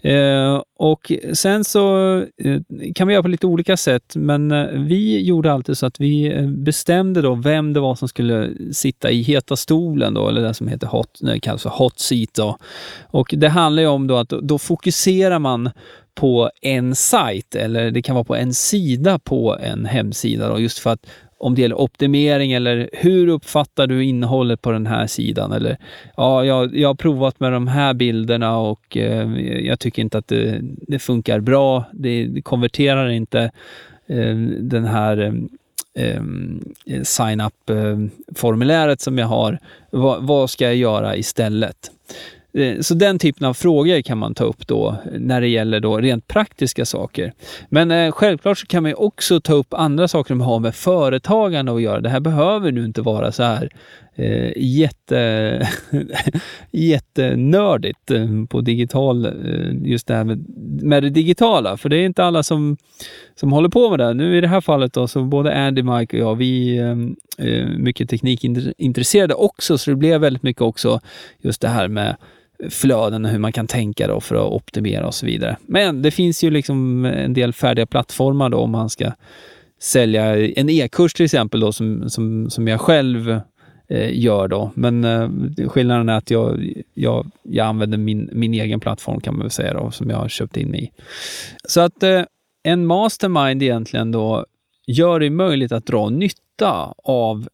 Eh, 0.00 0.62
och 0.78 1.12
sen 1.32 1.64
så 1.64 2.16
eh, 2.18 2.60
kan 2.94 3.08
vi 3.08 3.14
göra 3.14 3.22
på 3.22 3.28
lite 3.28 3.46
olika 3.46 3.76
sätt, 3.76 4.16
men 4.16 4.50
eh, 4.52 4.66
vi 4.66 5.20
gjorde 5.20 5.52
alltid 5.52 5.78
så 5.78 5.86
att 5.86 6.00
vi 6.00 6.32
eh, 6.32 6.48
bestämde 6.48 7.22
då 7.22 7.34
vem 7.34 7.72
det 7.72 7.80
var 7.80 7.94
som 7.94 8.08
skulle 8.08 8.50
sitta 8.72 9.10
i 9.10 9.22
heta 9.22 9.56
stolen 9.56 10.14
då, 10.14 10.28
eller 10.28 10.42
det 10.42 10.54
som 10.54 10.68
heter 10.68 10.86
hot, 10.86 11.18
nej, 11.22 11.40
kallas 11.40 11.62
för 11.62 11.70
hot 11.70 11.98
seat 11.98 12.34
då. 12.34 12.56
Och 13.10 13.34
det 13.36 13.48
handlar 13.48 13.82
ju 13.82 13.88
om 13.88 14.06
då 14.06 14.16
att 14.16 14.28
då 14.28 14.58
fokuserar 14.58 15.38
man 15.38 15.70
på 16.14 16.50
en 16.60 16.94
sajt 16.94 17.54
eller 17.54 17.90
det 17.90 18.02
kan 18.02 18.14
vara 18.14 18.24
på 18.24 18.36
en 18.36 18.54
sida 18.54 19.18
på 19.18 19.58
en 19.60 19.86
hemsida 19.86 20.48
då, 20.48 20.60
just 20.60 20.78
för 20.78 20.90
att 20.90 21.06
om 21.44 21.54
det 21.54 21.62
gäller 21.62 21.80
optimering 21.80 22.52
eller 22.52 22.90
hur 22.92 23.28
uppfattar 23.28 23.86
du 23.86 24.04
innehållet 24.04 24.62
på 24.62 24.70
den 24.70 24.86
här 24.86 25.06
sidan? 25.06 25.52
Eller 25.52 25.76
ja, 26.16 26.44
jag, 26.44 26.76
jag 26.76 26.88
har 26.88 26.94
provat 26.94 27.40
med 27.40 27.52
de 27.52 27.68
här 27.68 27.94
bilderna 27.94 28.56
och 28.58 28.96
eh, 28.96 29.40
jag 29.66 29.80
tycker 29.80 30.02
inte 30.02 30.18
att 30.18 30.28
det, 30.28 30.58
det 30.62 30.98
funkar 30.98 31.40
bra. 31.40 31.84
Det, 31.92 32.26
det 32.26 32.42
konverterar 32.42 33.08
inte 33.08 33.50
eh, 34.06 34.36
den 34.60 34.84
här 34.84 35.18
eh, 35.18 35.32
eh 36.04 36.22
sign-up-formuläret 37.02 39.00
eh, 39.00 39.02
som 39.02 39.18
jag 39.18 39.26
har. 39.26 39.58
Va, 39.90 40.18
vad 40.20 40.50
ska 40.50 40.64
jag 40.64 40.76
göra 40.76 41.16
istället? 41.16 41.90
Eh, 42.54 42.80
så 42.80 42.94
den 42.94 43.18
typen 43.18 43.46
av 43.46 43.54
frågor 43.54 44.02
kan 44.02 44.18
man 44.18 44.34
ta 44.34 44.44
upp 44.44 44.66
då 44.66 44.96
när 45.18 45.40
det 45.40 45.48
gäller 45.48 45.80
då 45.80 45.98
rent 45.98 46.28
praktiska 46.28 46.84
saker. 46.84 47.32
Men 47.68 47.90
eh, 47.90 48.12
självklart 48.12 48.58
så 48.58 48.66
kan 48.66 48.82
man 48.82 48.94
också 48.94 49.40
ta 49.40 49.52
upp 49.54 49.74
andra 49.74 50.08
saker 50.08 50.28
som 50.28 50.40
har 50.40 50.58
med 50.58 50.74
företagande 50.74 51.74
att 51.74 51.82
göra. 51.82 52.00
Det 52.00 52.08
här 52.08 52.20
behöver 52.20 52.72
nu 52.72 52.84
inte 52.84 53.02
vara 53.02 53.32
så 53.32 53.42
här 53.42 53.70
eh, 54.14 54.52
jätte, 54.56 55.68
jättenördigt 56.70 58.10
eh, 58.10 58.26
på 58.48 58.60
digital, 58.60 59.26
eh, 59.26 59.32
just 59.82 60.06
det 60.06 60.14
här 60.14 60.24
med, 60.24 60.44
med 60.82 61.02
det 61.02 61.10
digitala. 61.10 61.76
För 61.76 61.88
det 61.88 61.96
är 61.96 62.06
inte 62.06 62.24
alla 62.24 62.42
som, 62.42 62.76
som 63.34 63.52
håller 63.52 63.68
på 63.68 63.90
med 63.90 63.98
det. 63.98 64.14
Nu 64.14 64.38
i 64.38 64.40
det 64.40 64.48
här 64.48 64.60
fallet 64.60 64.92
då, 64.92 65.08
så 65.08 65.22
både 65.22 65.66
Andy, 65.66 65.82
Mike 65.82 66.16
och 66.16 66.22
jag, 66.28 66.34
vi 66.34 66.78
är 66.78 67.14
mycket 67.78 68.10
teknikintresserade 68.10 69.34
också, 69.34 69.78
så 69.78 69.90
det 69.90 69.96
blev 69.96 70.20
väldigt 70.20 70.42
mycket 70.42 70.62
också 70.62 71.00
just 71.40 71.60
det 71.60 71.68
här 71.68 71.88
med 71.88 72.16
flöden 72.70 73.24
och 73.24 73.30
hur 73.30 73.38
man 73.38 73.52
kan 73.52 73.66
tänka 73.66 74.06
då 74.06 74.20
för 74.20 74.34
att 74.34 74.52
optimera 74.52 75.06
och 75.06 75.14
så 75.14 75.26
vidare. 75.26 75.56
Men 75.66 76.02
det 76.02 76.10
finns 76.10 76.44
ju 76.44 76.50
liksom 76.50 77.04
en 77.04 77.34
del 77.34 77.52
färdiga 77.52 77.86
plattformar 77.86 78.48
då 78.48 78.58
om 78.58 78.70
man 78.70 78.90
ska 78.90 79.12
sälja 79.80 80.48
en 80.48 80.70
e-kurs 80.70 81.14
till 81.14 81.24
exempel 81.24 81.60
då 81.60 81.72
som, 81.72 82.10
som, 82.10 82.50
som 82.50 82.68
jag 82.68 82.80
själv 82.80 83.40
eh, 83.88 84.18
gör 84.18 84.48
då. 84.48 84.70
Men 84.74 85.04
eh, 85.04 85.28
skillnaden 85.68 86.08
är 86.08 86.16
att 86.16 86.30
jag, 86.30 86.72
jag, 86.94 87.30
jag 87.42 87.66
använder 87.66 87.98
min, 87.98 88.30
min 88.32 88.54
egen 88.54 88.80
plattform 88.80 89.20
kan 89.20 89.34
man 89.34 89.40
väl 89.40 89.50
säga 89.50 89.74
då, 89.74 89.90
som 89.90 90.10
jag 90.10 90.16
har 90.16 90.28
köpt 90.28 90.56
in 90.56 90.70
mig 90.70 90.84
i. 90.84 90.90
Så 91.68 91.80
att 91.80 92.02
eh, 92.02 92.22
en 92.62 92.86
mastermind 92.86 93.62
egentligen 93.62 94.12
då 94.12 94.46
gör 94.86 95.20
det 95.20 95.30
möjligt 95.30 95.72
att 95.72 95.86
dra 95.86 96.08
nytta 96.08 96.94
av 97.04 97.48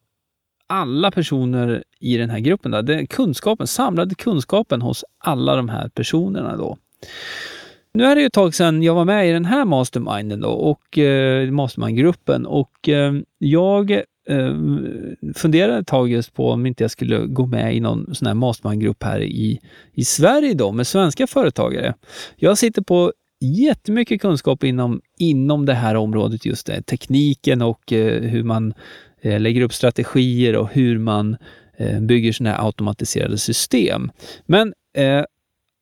alla 0.71 1.11
personer 1.11 1.83
i 1.99 2.17
den 2.17 2.29
här 2.29 2.39
gruppen. 2.39 2.71
Då. 2.71 2.81
Den 2.81 3.07
kunskapen, 3.07 3.67
samlade 3.67 4.15
kunskapen 4.15 4.81
hos 4.81 5.05
alla 5.17 5.55
de 5.55 5.69
här 5.69 5.89
personerna. 5.89 6.57
Då. 6.57 6.77
Nu 7.93 8.03
är 8.03 8.15
det 8.15 8.21
ju 8.21 8.27
ett 8.27 8.33
tag 8.33 8.55
sedan 8.55 8.83
jag 8.83 8.95
var 8.95 9.05
med 9.05 9.29
i 9.29 9.31
den 9.31 9.45
här 9.45 9.65
masterminden 9.65 10.41
då, 10.41 10.49
och 10.49 10.97
eh, 10.97 11.51
mastermindgruppen 11.51 12.45
och 12.45 12.89
eh, 12.89 13.13
jag 13.37 13.91
eh, 13.91 14.55
funderade 15.35 15.77
ett 15.77 15.87
tag 15.87 16.09
just 16.09 16.33
på 16.33 16.49
om 16.49 16.65
inte 16.65 16.83
jag 16.83 16.91
skulle 16.91 17.25
gå 17.25 17.45
med 17.45 17.75
i 17.75 17.79
någon 17.79 18.15
sån 18.15 18.27
här 18.27 18.33
mastermindgrupp 18.33 19.03
här 19.03 19.19
i, 19.21 19.59
i 19.93 20.05
Sverige 20.05 20.53
då 20.53 20.71
med 20.71 20.87
svenska 20.87 21.27
företagare. 21.27 21.93
Jag 22.35 22.57
sitter 22.57 22.81
på 22.81 23.13
jättemycket 23.41 24.21
kunskap 24.21 24.63
inom, 24.63 25.01
inom 25.17 25.65
det 25.65 25.73
här 25.73 25.95
området, 25.95 26.45
just 26.45 26.67
det, 26.67 26.81
tekniken 26.81 27.61
och 27.61 27.93
eh, 27.93 28.21
hur 28.21 28.43
man 28.43 28.73
Eh, 29.23 29.39
lägger 29.39 29.61
upp 29.61 29.73
strategier 29.73 30.55
och 30.55 30.69
hur 30.73 30.97
man 30.97 31.37
eh, 31.77 31.99
bygger 31.99 32.31
sådana 32.31 32.55
här 32.55 32.65
automatiserade 32.65 33.37
system. 33.37 34.11
Men 34.45 34.73
eh, 34.97 35.23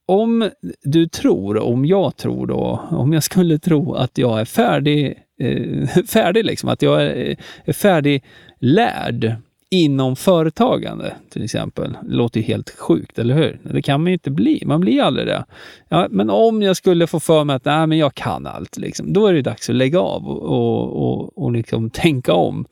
om 0.08 0.50
du 0.84 1.08
tror, 1.08 1.58
om 1.58 1.86
jag 1.86 2.18
tror 2.18 2.48
då, 2.48 2.88
om 2.92 3.14
jag 3.14 3.24
skulle 3.24 3.60
tro 3.60 3.94
att 3.94 4.18
jag 4.18 4.40
är 4.40 4.46
färdig, 4.46 5.18
eh, 5.40 5.88
färdig 6.08 6.46
liksom, 6.46 6.70
att 6.70 6.82
jag 6.82 7.04
är, 7.04 7.38
är 7.66 7.74
färdiglärd 7.74 9.36
inom 9.72 10.16
företagande 10.16 11.16
till 11.30 11.44
exempel. 11.44 11.98
Det 12.04 12.16
låter 12.16 12.40
ju 12.40 12.46
helt 12.46 12.70
sjukt, 12.70 13.20
eller 13.20 13.36
hur? 13.36 13.60
Det 13.64 13.82
kan 13.82 14.02
man 14.02 14.08
ju 14.08 14.14
inte 14.14 14.32
bli. 14.32 14.64
Man 14.66 14.82
blir 14.82 15.02
aldrig 15.02 15.28
det. 15.28 15.46
Ja, 15.90 16.08
men 16.10 16.30
om 16.30 16.62
jag 16.62 16.78
skulle 16.78 17.08
få 17.08 17.20
för 17.20 17.44
mig 17.44 17.56
att 17.56 17.66
nej, 17.66 17.88
men 17.88 17.98
jag 17.98 18.14
kan 18.14 18.48
allt, 18.48 18.78
liksom, 18.78 19.14
då 19.14 19.28
är 19.28 19.34
det 19.34 19.42
dags 19.42 19.70
att 19.70 19.76
lägga 19.76 20.00
av 20.00 20.28
och, 20.28 20.84
och, 20.84 21.44
och 21.44 21.52
liksom 21.52 21.90
tänka 21.94 22.34
om. 22.34 22.66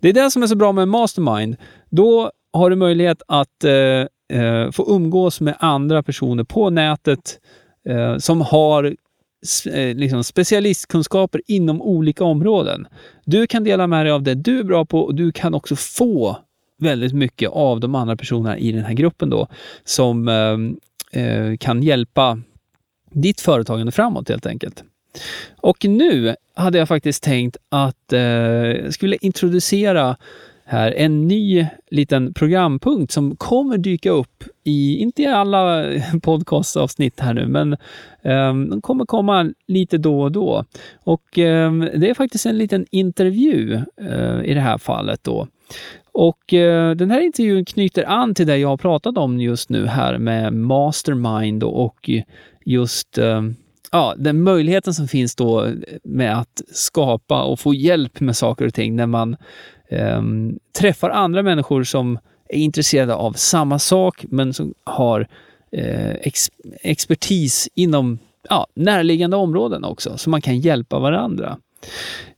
Det 0.00 0.08
är 0.08 0.12
det 0.12 0.30
som 0.30 0.42
är 0.42 0.46
så 0.46 0.56
bra 0.56 0.72
med 0.72 0.88
Mastermind. 0.88 1.56
Då 1.90 2.30
har 2.52 2.70
du 2.70 2.76
möjlighet 2.76 3.22
att 3.28 3.64
eh, 3.64 3.72
eh 4.38 4.70
få 4.72 4.84
umgås 4.88 5.40
med 5.40 5.54
andra 5.58 6.02
personer 6.02 6.44
på 6.44 6.70
nätet 6.70 7.38
eh, 7.88 8.16
som 8.18 8.40
har 8.40 8.96
Eh, 9.66 9.96
liksom 9.96 10.24
specialistkunskaper 10.24 11.40
inom 11.46 11.82
olika 11.82 12.24
områden. 12.24 12.86
Du 13.24 13.46
kan 13.46 13.64
dela 13.64 13.86
med 13.86 14.06
dig 14.06 14.12
av 14.12 14.22
det 14.22 14.34
du 14.34 14.58
är 14.58 14.64
bra 14.64 14.84
på 14.84 15.00
och 15.00 15.14
du 15.14 15.32
kan 15.32 15.54
också 15.54 15.76
få 15.76 16.36
väldigt 16.78 17.12
mycket 17.12 17.50
av 17.50 17.80
de 17.80 17.94
andra 17.94 18.16
personerna 18.16 18.58
i 18.58 18.72
den 18.72 18.84
här 18.84 18.94
gruppen 18.94 19.30
då 19.30 19.48
som 19.84 20.28
ehm, 20.28 20.76
eh, 21.12 21.56
kan 21.56 21.82
hjälpa 21.82 22.40
ditt 23.10 23.40
företagande 23.40 23.92
framåt 23.92 24.28
helt 24.28 24.46
enkelt. 24.46 24.84
Och 25.56 25.84
nu 25.84 26.36
hade 26.54 26.78
jag 26.78 26.88
faktiskt 26.88 27.22
tänkt 27.22 27.56
att 27.68 28.12
eh, 28.12 28.20
jag 28.20 28.94
skulle 28.94 29.16
introducera 29.20 30.16
här 30.64 30.92
en 30.92 31.28
ny 31.28 31.66
liten 31.90 32.34
programpunkt 32.34 33.12
som 33.12 33.36
kommer 33.36 33.78
dyka 33.78 34.10
upp 34.10 34.44
i, 34.64 34.96
inte 34.96 35.22
i 35.22 35.26
alla 35.26 35.84
podcastavsnitt 36.22 37.20
här 37.20 37.34
nu, 37.34 37.46
men 37.46 37.76
um, 38.22 38.70
de 38.70 38.82
kommer 38.82 39.04
komma 39.04 39.52
lite 39.66 39.98
då 39.98 40.22
och 40.22 40.32
då. 40.32 40.64
Och 41.04 41.38
um, 41.38 41.80
det 41.80 42.10
är 42.10 42.14
faktiskt 42.14 42.46
en 42.46 42.58
liten 42.58 42.86
intervju 42.90 43.82
uh, 44.00 44.44
i 44.44 44.54
det 44.54 44.60
här 44.60 44.78
fallet 44.78 45.24
då. 45.24 45.48
Och 46.12 46.52
uh, 46.52 46.90
den 46.90 47.10
här 47.10 47.20
intervjun 47.20 47.64
knyter 47.64 48.04
an 48.08 48.34
till 48.34 48.46
det 48.46 48.58
jag 48.58 48.68
har 48.68 48.76
pratat 48.76 49.18
om 49.18 49.40
just 49.40 49.70
nu 49.70 49.86
här 49.86 50.18
med 50.18 50.52
Mastermind 50.52 51.62
och 51.62 52.10
just 52.64 53.18
uh, 53.18 53.42
ja, 53.92 54.14
den 54.18 54.42
möjligheten 54.42 54.94
som 54.94 55.08
finns 55.08 55.34
då 55.34 55.68
med 56.04 56.38
att 56.38 56.62
skapa 56.68 57.42
och 57.42 57.60
få 57.60 57.74
hjälp 57.74 58.20
med 58.20 58.36
saker 58.36 58.66
och 58.66 58.74
ting 58.74 58.96
när 58.96 59.06
man 59.06 59.36
eh, 59.88 60.22
träffar 60.78 61.10
andra 61.10 61.42
människor 61.42 61.84
som 61.84 62.18
är 62.48 62.58
intresserade 62.58 63.14
av 63.14 63.32
samma 63.32 63.78
sak, 63.78 64.24
men 64.28 64.54
som 64.54 64.74
har 64.84 65.28
eh, 65.72 66.10
ex 66.10 66.50
expertis 66.82 67.68
inom 67.74 68.18
ja, 68.48 68.66
närliggande 68.74 69.36
områden 69.36 69.84
också, 69.84 70.18
så 70.18 70.30
man 70.30 70.42
kan 70.42 70.60
hjälpa 70.60 70.98
varandra. 70.98 71.58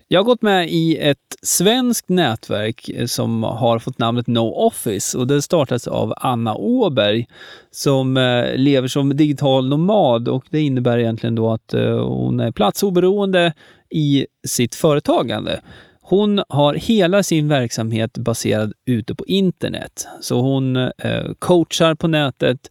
Jag 0.09 0.21
har 0.21 0.25
gått 0.25 0.43
med 0.43 0.71
i 0.71 0.97
ett 0.97 1.37
svenskt 1.43 2.09
nätverk 2.09 2.89
eh, 2.89 3.07
som 3.07 3.43
har 3.43 3.79
fått 3.79 3.99
namnet 3.99 4.27
No 4.27 4.53
Office 4.67 5.19
och 5.19 5.27
det 5.27 5.43
startades 5.43 5.89
av 5.89 6.15
Anna 6.17 6.55
Åberg 6.55 7.27
som 7.71 8.17
eh, 8.17 8.57
lever 8.57 8.89
som 8.89 9.17
digital 9.17 9.69
nomad 9.69 10.29
och 10.29 10.45
det 10.51 10.61
innebär 10.61 10.99
egentligen 10.99 11.35
då 11.35 11.53
att 11.53 11.75
eh, 11.75 12.07
hon 12.07 12.41
är 12.41 12.51
platsoberoende 12.51 13.53
i 13.91 14.27
sitt 14.47 14.75
företagande. 14.75 15.61
Hon 16.09 16.43
har 16.49 16.75
hela 16.75 17.23
sin 17.23 17.49
verksamhet 17.49 18.19
baserad 18.19 18.73
ute 18.85 19.15
på 19.15 19.25
internet. 19.27 20.07
Så 20.21 20.41
hon 20.41 20.77
eh, 20.77 21.33
coachar 21.39 21.95
på 21.95 22.09
nätet, 22.09 22.71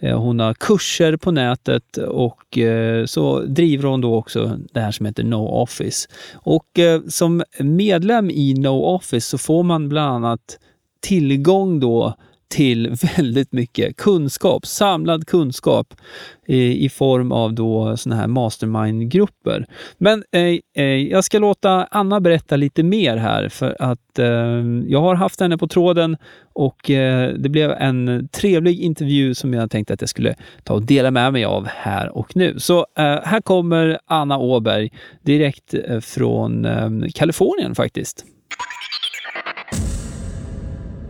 eh, 0.00 0.20
hon 0.20 0.40
har 0.40 0.54
kurser 0.54 1.16
på 1.16 1.30
nätet 1.30 1.96
och 1.96 2.58
eh, 2.58 3.04
så 3.04 3.40
driver 3.40 3.88
hon 3.88 4.00
då 4.00 4.14
också 4.14 4.58
det 4.72 4.80
här 4.80 4.90
som 4.90 5.06
heter 5.06 5.24
No 5.24 5.48
Office. 5.48 6.08
Och 6.34 6.78
eh, 6.78 7.00
som 7.08 7.42
medlem 7.58 8.30
i 8.30 8.54
No 8.54 8.84
Office 8.84 9.28
så 9.28 9.38
får 9.38 9.62
man 9.62 9.88
bland 9.88 10.14
annat 10.14 10.58
tillgång 11.00 11.80
då 11.80 12.14
till 12.48 12.96
väldigt 13.16 13.52
mycket 13.52 13.96
kunskap, 13.96 14.66
samlad 14.66 15.26
kunskap 15.26 15.94
i, 16.46 16.84
i 16.84 16.88
form 16.88 17.32
av 17.32 17.52
då 17.52 17.96
såna 17.96 18.16
här 18.16 18.26
mastermind-grupper. 18.26 19.66
Men 19.98 20.24
eh, 20.32 20.58
eh, 20.76 20.84
jag 20.84 21.24
ska 21.24 21.38
låta 21.38 21.84
Anna 21.84 22.20
berätta 22.20 22.56
lite 22.56 22.82
mer 22.82 23.16
här 23.16 23.48
för 23.48 23.76
att 23.78 24.18
eh, 24.18 24.26
jag 24.86 25.00
har 25.00 25.14
haft 25.14 25.40
henne 25.40 25.58
på 25.58 25.68
tråden 25.68 26.16
och 26.52 26.90
eh, 26.90 27.34
det 27.34 27.48
blev 27.48 27.70
en 27.70 28.28
trevlig 28.32 28.80
intervju 28.80 29.34
som 29.34 29.54
jag 29.54 29.70
tänkte 29.70 29.94
att 29.94 30.00
jag 30.00 30.08
skulle 30.08 30.34
ta 30.64 30.74
och 30.74 30.82
dela 30.82 31.10
med 31.10 31.32
mig 31.32 31.44
av 31.44 31.66
här 31.66 32.16
och 32.16 32.36
nu. 32.36 32.58
Så 32.58 32.78
eh, 32.78 33.20
här 33.24 33.40
kommer 33.40 33.98
Anna 34.06 34.38
Åberg 34.38 34.90
direkt 35.22 35.74
eh, 35.74 36.00
från 36.00 36.64
eh, 36.64 36.90
Kalifornien 37.14 37.74
faktiskt. 37.74 38.24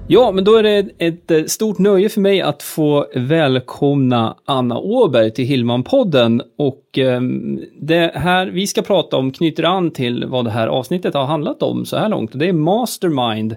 Ja, 0.09 0.33
men 0.33 0.45
då 0.45 0.57
är 0.57 0.63
det 0.63 0.89
ett 0.99 1.31
eh, 1.31 1.45
stort 1.45 1.79
nöje 1.79 2.09
för 2.09 2.21
mig 2.21 2.41
att 2.41 2.63
få 2.63 3.07
välkomna 3.15 4.37
Anna 4.45 4.79
Åberg 4.79 5.31
till 5.31 5.45
Hillman-podden. 5.45 6.43
Och 6.59 6.99
ehm, 6.99 7.61
det 7.81 8.13
här 8.15 8.47
vi 8.47 8.67
ska 8.67 8.83
prata 8.83 9.17
om 9.17 9.33
knyter 9.33 9.63
an 9.65 9.91
till 9.91 10.25
vad 10.27 10.45
det 10.45 10.51
här 10.51 10.67
avsnittet 10.67 11.15
har 11.15 11.25
handlat 11.25 11.63
om 11.63 11.85
så 11.85 11.97
här 11.97 12.09
långt. 12.09 12.31
Det 12.35 12.49
är 12.49 12.53
Mastermind. 12.53 13.57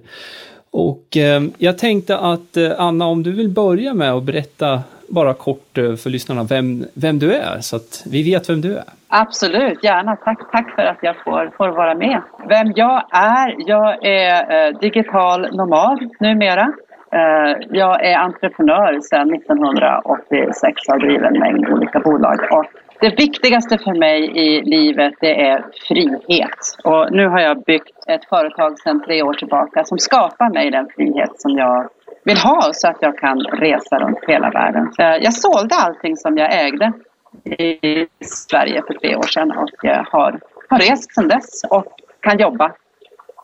Och 0.71 1.17
eh, 1.17 1.41
jag 1.57 1.77
tänkte 1.77 2.17
att 2.17 2.57
eh, 2.57 2.71
Anna, 2.77 3.05
om 3.05 3.23
du 3.23 3.31
vill 3.31 3.49
börja 3.49 3.93
med 3.93 4.11
att 4.11 4.23
berätta 4.23 4.81
bara 5.09 5.33
kort 5.33 5.77
eh, 5.77 5.95
för 5.95 6.09
lyssnarna 6.09 6.43
vem, 6.43 6.85
vem 6.93 7.19
du 7.19 7.33
är, 7.33 7.59
så 7.59 7.75
att 7.75 8.03
vi 8.11 8.23
vet 8.23 8.49
vem 8.49 8.61
du 8.61 8.75
är. 8.77 8.83
Absolut, 9.07 9.83
gärna. 9.83 10.15
Tack, 10.15 10.51
tack 10.51 10.75
för 10.75 10.81
att 10.81 10.97
jag 11.01 11.15
får, 11.23 11.51
får 11.57 11.67
vara 11.69 11.95
med. 11.95 12.21
Vem 12.49 12.73
jag 12.75 13.03
är? 13.11 13.55
Jag 13.57 14.05
är 14.05 14.67
eh, 14.67 14.79
digital 14.79 15.55
nomad 15.55 16.09
numera. 16.19 16.73
Eh, 17.11 17.57
jag 17.69 18.05
är 18.05 18.17
entreprenör 18.17 18.99
sedan 19.01 19.33
1986 19.33 20.81
och 20.87 20.93
har 20.93 20.99
drivit 20.99 21.23
en 21.23 21.39
mängd 21.39 21.69
olika 21.69 21.99
bolag. 21.99 22.39
Och 22.51 22.65
det 23.01 23.09
viktigaste 23.09 23.77
för 23.77 23.93
mig 23.93 24.37
i 24.37 24.61
livet 24.61 25.13
det 25.19 25.41
är 25.41 25.65
frihet. 25.87 26.59
Och 26.83 27.11
nu 27.11 27.27
har 27.27 27.39
jag 27.39 27.63
byggt 27.63 28.07
ett 28.07 28.25
företag 28.25 28.79
sedan 28.79 29.03
tre 29.03 29.23
år 29.23 29.33
tillbaka 29.33 29.83
som 29.83 29.97
skapar 29.97 30.49
mig 30.49 30.71
den 30.71 30.87
frihet 30.95 31.41
som 31.41 31.57
jag 31.57 31.89
vill 32.23 32.37
ha 32.37 32.69
så 32.73 32.87
att 32.87 32.97
jag 33.01 33.17
kan 33.17 33.39
resa 33.39 33.99
runt 33.99 34.19
hela 34.27 34.49
världen. 34.49 34.91
Jag 34.97 35.33
sålde 35.33 35.75
allting 35.75 36.17
som 36.17 36.37
jag 36.37 36.65
ägde 36.65 36.93
i 37.43 38.07
Sverige 38.21 38.83
för 38.87 38.93
tre 38.93 39.15
år 39.15 39.23
sedan 39.23 39.51
och 39.51 39.69
har, 40.11 40.39
har 40.69 40.79
rest 40.79 41.15
sedan 41.15 41.27
dess 41.27 41.63
och 41.69 41.85
kan 42.19 42.37
jobba 42.37 42.71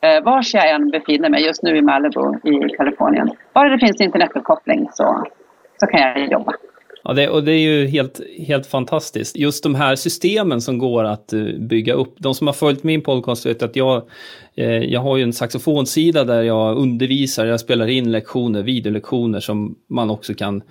eh, 0.02 0.24
var 0.24 0.44
jag 0.54 0.70
än 0.70 0.90
befinner 0.90 1.30
mig, 1.30 1.46
just 1.46 1.64
nu 1.64 1.78
i 1.78 1.82
Malibu 1.82 2.40
i 2.44 2.70
Kalifornien. 2.70 3.32
Bara 3.54 3.70
det 3.70 3.80
finns 3.80 4.02
internetuppkoppling 4.02 4.90
så, 4.94 5.24
så 5.80 5.88
kan 5.88 6.00
jag 6.00 6.32
jobba. 6.32 6.54
Ja, 7.08 7.14
det, 7.14 7.30
och 7.30 7.44
det 7.44 7.52
är 7.52 7.60
ju 7.60 7.88
helt, 7.88 8.22
helt 8.48 8.66
fantastiskt. 8.66 9.38
Just 9.38 9.64
de 9.64 9.76
här 9.76 9.96
systemen 9.96 10.62
som 10.62 10.78
går 10.78 11.04
att 11.04 11.34
eh, 11.34 11.44
bygga 11.44 11.94
upp. 11.94 12.16
De 12.18 12.36
som 12.36 12.48
har 12.48 12.54
följt 12.54 12.84
min 12.84 13.02
podcast 13.02 13.46
vet 13.46 13.64
att 13.64 13.76
jag, 13.76 14.04
Eh, 14.56 14.68
jag 14.68 15.02
har 15.02 15.18
ju 15.18 15.24
en 15.24 15.34
saxofonsida 15.34 16.24
där 16.24 16.44
jag 16.44 16.78
undervisar, 16.78 17.46
jag 17.46 17.60
spelar 17.60 17.88
in 17.88 18.12
lektioner, 18.12 18.64
videolektioner 18.64 19.40
som 19.40 19.76
man 19.88 20.10
också 20.10 20.34
kan 20.34 20.62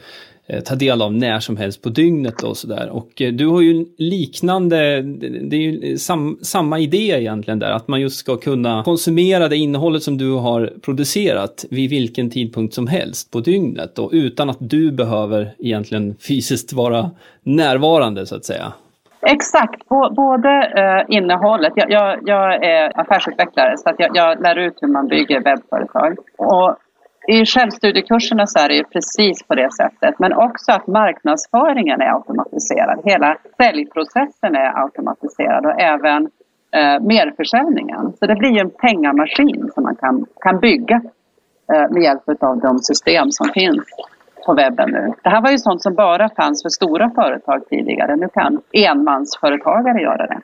eh, 0.46 0.60
ta 0.60 0.74
del 0.74 1.02
av 1.02 1.12
när 1.12 1.40
som 1.40 1.56
helst 1.56 1.82
på 1.82 1.88
dygnet 1.88 2.42
och 2.42 2.56
sådär. 2.56 2.88
Och 2.88 3.22
eh, 3.22 3.32
du 3.32 3.46
har 3.46 3.60
ju 3.60 3.86
liknande, 3.98 5.02
det 5.42 5.56
är 5.56 5.60
ju 5.60 5.98
sam, 5.98 6.38
samma 6.42 6.78
idé 6.78 7.20
egentligen 7.20 7.58
där, 7.58 7.70
att 7.70 7.88
man 7.88 8.00
just 8.00 8.16
ska 8.16 8.36
kunna 8.36 8.82
konsumera 8.84 9.48
det 9.48 9.56
innehållet 9.56 10.02
som 10.02 10.18
du 10.18 10.30
har 10.30 10.72
producerat 10.82 11.64
vid 11.70 11.90
vilken 11.90 12.30
tidpunkt 12.30 12.74
som 12.74 12.86
helst 12.86 13.30
på 13.30 13.40
dygnet 13.40 13.98
och 13.98 14.10
utan 14.12 14.50
att 14.50 14.58
du 14.60 14.92
behöver 14.92 15.54
egentligen 15.58 16.16
fysiskt 16.20 16.72
vara 16.72 17.10
närvarande 17.42 18.26
så 18.26 18.36
att 18.36 18.44
säga. 18.44 18.72
Exakt, 19.26 19.88
både 20.16 20.50
eh, 20.76 21.16
innehållet, 21.16 21.72
jag, 21.76 21.90
jag, 21.90 22.18
jag, 22.22 22.64
är 22.64 23.00
affärsutvecklare 23.00 23.76
så 23.78 23.88
att 23.90 23.96
jag, 23.98 24.10
jag 24.14 24.42
lär 24.42 24.58
ut 24.58 24.78
hur 24.80 24.88
man 24.88 25.08
bygger 25.08 25.40
webbföretag. 25.40 26.18
Och 26.36 26.76
i 27.28 27.46
självstudiekurserna 27.46 28.46
så 28.46 28.58
är 28.58 28.68
det 28.68 28.74
ju 28.74 28.84
precis 28.84 29.42
på 29.42 29.54
det 29.54 29.72
sättet. 29.72 30.18
Men 30.18 30.32
också 30.32 30.72
att 30.72 30.86
marknadsföringen 30.86 32.00
är 32.00 32.14
automatiserad. 32.14 33.00
Hela 33.04 33.36
säljprocessen 33.56 34.54
är 34.54 34.82
automatiserad 34.84 35.66
och 35.66 35.80
även 35.80 36.22
eh, 36.76 37.00
merförsäljningen. 37.00 38.12
Så 38.18 38.26
det 38.26 38.34
blir 38.34 38.50
ju 38.50 38.58
en 38.58 38.70
pengamaskin 38.70 39.70
som 39.74 39.82
man 39.82 39.96
kan, 39.96 40.26
kan 40.40 40.60
bygga 40.60 41.02
eh, 41.72 41.90
med 41.90 42.02
hjälp 42.02 42.42
av 42.42 42.60
de 42.60 42.78
system 42.78 43.30
som 43.30 43.48
finns 43.48 43.84
på 44.46 44.54
webben 44.54 44.90
nu. 44.90 45.12
Det 45.22 45.28
här 45.28 45.42
var 45.42 45.50
ju 45.50 45.58
sånt 45.58 45.82
som 45.82 45.94
bara 45.94 46.30
fanns 46.36 46.62
för 46.62 46.68
stora 46.68 47.10
företag 47.10 47.68
tidigare. 47.70 48.16
Nu 48.16 48.28
kan 48.34 48.60
enmansföretagare 48.72 50.02
göra 50.02 50.26
det. 50.26 50.40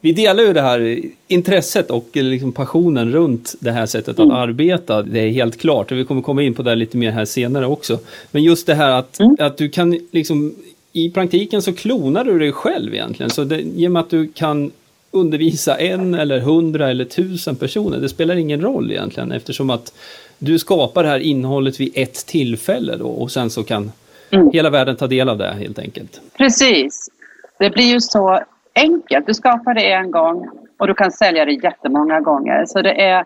Vi 0.00 0.12
delar 0.12 0.42
ju 0.42 0.52
det 0.52 0.60
här 0.60 1.00
intresset 1.26 1.90
och 1.90 2.08
liksom 2.12 2.52
passionen 2.52 3.12
runt 3.12 3.54
det 3.60 3.70
här 3.70 3.86
sättet 3.86 4.08
att 4.08 4.24
mm. 4.24 4.36
arbeta. 4.36 5.02
Det 5.02 5.20
är 5.20 5.30
helt 5.30 5.60
klart 5.60 5.92
och 5.92 5.98
vi 5.98 6.04
kommer 6.04 6.22
komma 6.22 6.42
in 6.42 6.54
på 6.54 6.62
det 6.62 6.74
lite 6.74 6.96
mer 6.96 7.10
här 7.10 7.24
senare 7.24 7.66
också. 7.66 7.98
Men 8.30 8.42
just 8.42 8.66
det 8.66 8.74
här 8.74 8.90
att, 8.90 9.20
mm. 9.20 9.36
att 9.38 9.56
du 9.56 9.68
kan 9.68 9.98
liksom 10.10 10.54
i 10.92 11.10
praktiken 11.10 11.62
så 11.62 11.72
klonar 11.72 12.24
du 12.24 12.38
dig 12.38 12.52
själv 12.52 12.94
egentligen. 12.94 13.30
Så 13.30 13.44
det, 13.44 13.60
i 13.60 13.86
och 13.86 13.92
med 13.92 14.00
att 14.00 14.10
du 14.10 14.28
kan 14.28 14.70
undervisa 15.10 15.76
en 15.76 16.14
eller 16.14 16.40
hundra 16.40 16.90
eller 16.90 17.04
tusen 17.04 17.56
personer, 17.56 17.98
det 17.98 18.08
spelar 18.08 18.36
ingen 18.36 18.60
roll 18.60 18.92
egentligen 18.92 19.32
eftersom 19.32 19.70
att 19.70 19.92
du 20.38 20.58
skapar 20.58 21.02
det 21.02 21.08
här 21.08 21.18
innehållet 21.18 21.80
vid 21.80 21.92
ett 21.94 22.26
tillfälle 22.26 22.96
då 22.96 23.08
och 23.08 23.30
sen 23.30 23.50
så 23.50 23.64
kan 23.64 23.92
mm. 24.30 24.50
hela 24.52 24.70
världen 24.70 24.96
ta 24.96 25.06
del 25.06 25.28
av 25.28 25.38
det 25.38 25.54
helt 25.54 25.78
enkelt. 25.78 26.20
Precis. 26.38 27.10
Det 27.58 27.70
blir 27.70 27.92
ju 27.92 28.00
så 28.00 28.40
enkelt. 28.74 29.26
Du 29.26 29.34
skapar 29.34 29.74
det 29.74 29.92
en 29.92 30.10
gång 30.10 30.48
och 30.78 30.86
du 30.86 30.94
kan 30.94 31.12
sälja 31.12 31.44
det 31.44 31.52
jättemånga 31.52 32.20
gånger. 32.20 32.64
Så 32.66 32.82
det 32.82 33.02
är, 33.02 33.24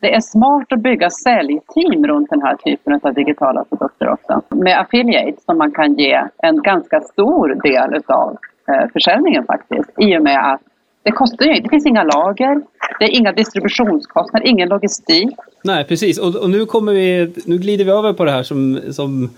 det 0.00 0.14
är 0.14 0.20
smart 0.20 0.72
att 0.72 0.80
bygga 0.80 1.10
säljteam 1.10 2.06
runt 2.06 2.30
den 2.30 2.42
här 2.42 2.56
typen 2.56 3.00
av 3.02 3.14
digitala 3.14 3.64
produkter 3.64 4.08
också. 4.08 4.42
Med 4.48 4.80
affiliate 4.80 5.42
som 5.44 5.58
man 5.58 5.72
kan 5.72 5.94
ge 5.94 6.22
en 6.38 6.62
ganska 6.62 7.00
stor 7.00 7.48
del 7.62 7.96
utav 7.96 8.36
eh, 8.68 8.88
försäljningen 8.92 9.44
faktiskt. 9.44 9.90
I 9.98 10.18
och 10.18 10.22
med 10.22 10.52
att 10.52 10.60
det 11.02 11.12
kostar 11.12 11.46
ju 11.46 11.60
Det 11.60 11.68
finns 11.68 11.86
inga 11.86 12.02
lager, 12.02 12.62
det 12.98 13.04
är 13.04 13.10
inga 13.10 13.32
distributionskostnader, 13.32 14.46
ingen 14.46 14.68
logistik. 14.68 15.30
Nej, 15.64 15.84
precis. 15.84 16.18
Och, 16.18 16.36
och, 16.36 16.50
nu, 16.50 16.66
kommer 16.66 16.92
vi, 16.92 17.34
nu 17.44 17.58
glider 17.58 17.84
vi 17.84 17.90
över 17.90 18.12
på 18.12 18.24
det 18.24 18.30
här 18.30 18.42
som, 18.42 18.80
som 18.92 19.30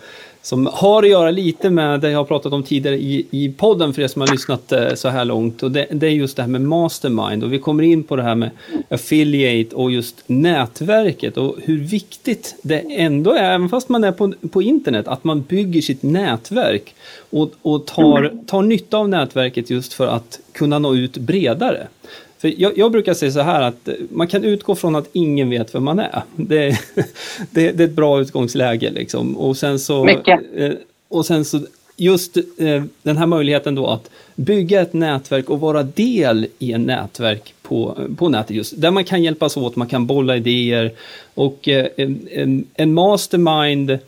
som 0.44 0.66
har 0.72 1.02
att 1.02 1.09
göra 1.09 1.30
lite 1.30 1.70
med 1.70 2.00
det 2.00 2.11
jag 2.11 2.18
har 2.18 2.24
pratat 2.24 2.52
om 2.52 2.62
tidigare 2.62 2.96
i, 2.96 3.26
i 3.30 3.52
podden 3.52 3.94
för 3.94 4.02
er 4.02 4.09
som 4.09 4.20
har 4.20 4.28
lyssnat 4.28 4.72
eh, 4.72 4.94
så 4.94 5.09
här 5.09 5.24
långt. 5.24 5.62
Och 5.62 5.70
det, 5.70 5.87
det, 5.90 6.07
är 6.07 6.11
just 6.11 6.37
det 6.37 6.42
här 6.42 6.48
med 6.48 6.61
mastermind 6.61 7.44
och 7.44 7.52
vi 7.52 7.59
kommer 7.59 7.83
in 7.83 8.02
på 8.02 8.16
det 8.16 8.22
här 8.22 8.35
med 8.35 8.50
affiliate 8.88 9.76
och 9.76 9.90
just 9.90 10.22
nätverket 10.26 11.37
och 11.37 11.57
hur 11.62 11.78
viktigt 11.78 12.54
det 12.62 12.78
ändå 12.78 13.33
är, 13.33 13.52
även 13.52 13.68
fast 13.68 13.88
man 13.88 14.04
är 14.04 14.12
på, 14.12 14.33
på 14.50 14.62
internet, 14.62 15.09
att 15.09 15.24
man 15.24 15.42
bygger 15.42 15.80
sitt 15.80 16.02
nätverk 16.02 16.94
och, 17.30 17.52
och 17.62 17.87
tar, 17.87 18.33
tar 18.46 18.62
nytta 18.62 18.96
av 18.96 19.09
nätverket 19.09 19.70
just 19.70 19.92
för 19.92 20.07
att 20.07 20.40
kunna 20.52 20.78
nå 20.78 20.94
ut 20.94 21.16
bredare. 21.16 21.87
För 22.44 22.54
jag, 22.57 22.78
jag, 22.78 22.92
brukar 22.92 23.14
säga 23.14 23.33
så 23.33 23.40
här 23.40 23.62
att 23.62 23.88
man 24.11 24.26
kan 24.26 24.44
utgå 24.44 24.74
från 24.74 24.96
att 24.96 25.09
ingen 25.12 25.50
vet 25.50 25.74
vem 25.74 25.85
man 25.85 25.98
är. 25.98 26.22
Det, 26.37 26.78
det, 27.50 27.72
det 27.72 27.83
är 27.83 27.88
ett 27.88 27.92
bra 27.92 28.20
utgångsläge 28.20 28.90
liksom. 28.90 29.37
Och 29.37 29.57
sen 29.57 29.78
så... 29.78 30.04
Mycket. 30.04 30.40
Eh, 30.57 30.70
och 31.09 31.26
sen 31.26 31.44
så 31.44 31.61
just 31.96 32.37
eh, 32.37 32.83
den 33.02 33.16
här 33.16 33.26
möjligheten 33.26 33.74
då 33.74 33.87
att 33.87 34.11
bygga 34.35 34.80
ett 34.80 34.92
nätverk 34.92 35.50
och 35.50 35.61
vara 35.61 35.83
del 35.83 36.46
i 36.59 36.72
en 36.72 36.83
nätverk 36.83 37.54
på, 37.62 37.98
på 38.16 38.28
nätet 38.28 38.57
just, 38.57 38.80
där 38.80 38.90
man 38.90 39.04
kan 39.04 39.22
hjälpas 39.22 39.57
åt, 39.57 39.76
man 39.76 39.88
kan 39.88 40.07
bolla 40.07 40.37
idéer 40.37 40.92
och 41.35 41.68
eh, 41.68 41.87
en, 41.96 42.66
en 42.74 42.94
mastermind 42.94 43.98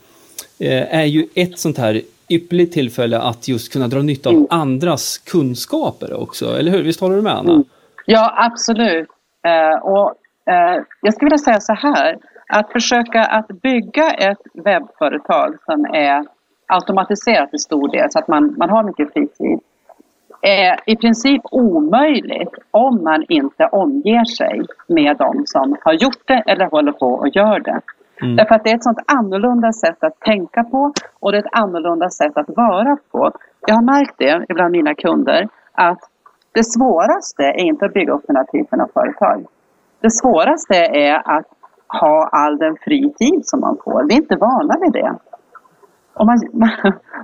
är 0.59 1.05
ju 1.05 1.27
ett 1.35 1.59
sånt 1.59 1.79
här 1.79 2.03
ypperligt 2.29 2.73
tillfälle 2.73 3.19
att 3.19 3.49
just 3.49 3.73
kunna 3.73 3.89
dra 3.89 4.03
nytta 4.03 4.29
av 4.29 4.35
mm. 4.35 4.47
andras 4.51 5.19
kunskaper 5.19 6.13
också, 6.13 6.59
eller 6.59 6.73
hur? 6.73 6.83
Visst 6.83 7.01
håller 7.01 7.17
du 7.17 7.23
med 7.23 7.33
Anna? 7.33 7.65
Ja, 8.07 8.35
absolut. 8.37 9.09
Eh, 9.43 9.83
och, 9.83 10.15
eh, 10.53 10.83
jag 11.01 11.15
skulle 11.15 11.27
vilja 11.27 11.39
säga 11.39 11.61
så 11.61 11.75
här, 11.75 12.19
att 12.49 12.73
försöka 12.73 13.25
att 13.25 13.49
bygga 13.49 14.11
ett 14.11 14.43
webbföretag 14.55 15.57
som 15.65 15.85
är 15.85 16.27
automatiserat 16.67 17.51
till 17.51 17.59
stor 17.59 17.89
del 17.89 18.11
så 18.11 18.19
att 18.19 18.29
man, 18.29 18.55
man 18.59 18.71
har 18.71 18.83
mycket 18.83 19.13
fritid 19.13 19.61
är 20.43 20.81
i 20.87 20.97
princip 20.97 21.43
omöjligt 21.51 22.55
om 22.71 23.05
man 23.05 23.25
inte 23.29 23.67
omger 23.67 24.25
sig 24.25 24.67
med 24.87 25.17
de 25.17 25.43
som 25.47 25.77
har 25.81 25.93
gjort 25.93 26.23
det 26.25 26.43
eller 26.47 26.67
håller 26.67 26.93
på 26.93 27.07
och 27.07 27.29
gör 27.29 27.61
det. 27.61 27.81
Mm. 28.23 28.37
Därför 28.37 28.55
att 28.55 28.65
det 28.65 28.71
är 28.71 28.75
ett 28.75 28.85
sånt 28.85 29.03
annorlunda 29.07 29.73
sätt 29.73 30.05
att 30.05 30.21
tänka 30.21 30.65
på 30.65 30.93
och 31.21 31.33
det 31.33 31.39
är 31.39 31.43
ett 31.43 31.59
annorlunda 31.59 32.11
sätt 32.11 32.37
att 32.37 32.49
vara 32.49 32.97
på. 33.13 33.33
Jag 33.67 33.75
har 33.75 33.83
märkt 33.83 34.15
det 34.19 34.45
bland 34.49 34.73
mina 34.73 34.95
kunder 34.95 35.49
att 35.73 36.01
det 36.57 36.65
svåraste 36.65 37.43
är 37.43 37.65
inte 37.71 37.87
att 37.87 37.95
bygga 37.95 38.13
upp 38.13 38.25
den 38.27 38.37
här 38.37 38.45
typen 38.45 38.81
av 38.81 38.89
företag. 38.95 39.47
Det 40.01 40.11
svåraste 40.11 40.77
är 41.09 41.15
att 41.37 41.47
ha 42.01 42.29
all 42.33 42.59
den 42.59 42.77
fritid 42.85 43.41
som 43.45 43.61
man 43.61 43.77
får. 43.85 44.05
Vi 44.09 44.15
är 44.15 44.19
inte 44.19 44.37
vana 44.37 44.75
vid 44.81 44.93
det. 44.93 45.15
Och 46.15 46.27
man, 46.27 46.39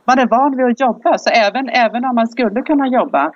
man, 0.08 0.18
är 0.18 0.26
van 0.26 0.56
vid 0.56 0.66
att 0.66 0.80
jobba, 0.80 1.18
så 1.18 1.30
även, 1.30 1.68
även 1.68 2.04
om 2.04 2.14
man 2.14 2.28
skulle 2.28 2.62
kunna 2.62 2.86
jobba 2.88 3.32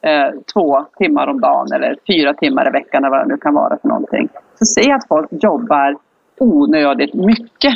eh, 0.00 0.30
två 0.54 0.84
timmar 0.98 1.26
om 1.26 1.40
dagen 1.40 1.66
eller 1.74 1.96
fyra 2.06 2.34
timmar 2.34 2.68
i 2.68 2.70
veckan 2.70 3.04
eller 3.04 3.16
vad 3.16 3.20
det 3.20 3.34
nu 3.34 3.36
kan 3.36 3.54
vara 3.54 3.78
för 3.78 3.88
någonting. 3.88 4.28
Så 4.54 4.64
ser 4.64 4.88
jag 4.88 4.96
att 4.96 5.08
folk 5.08 5.28
jobbar 5.30 5.96
onödigt 6.38 7.14
mycket. 7.14 7.74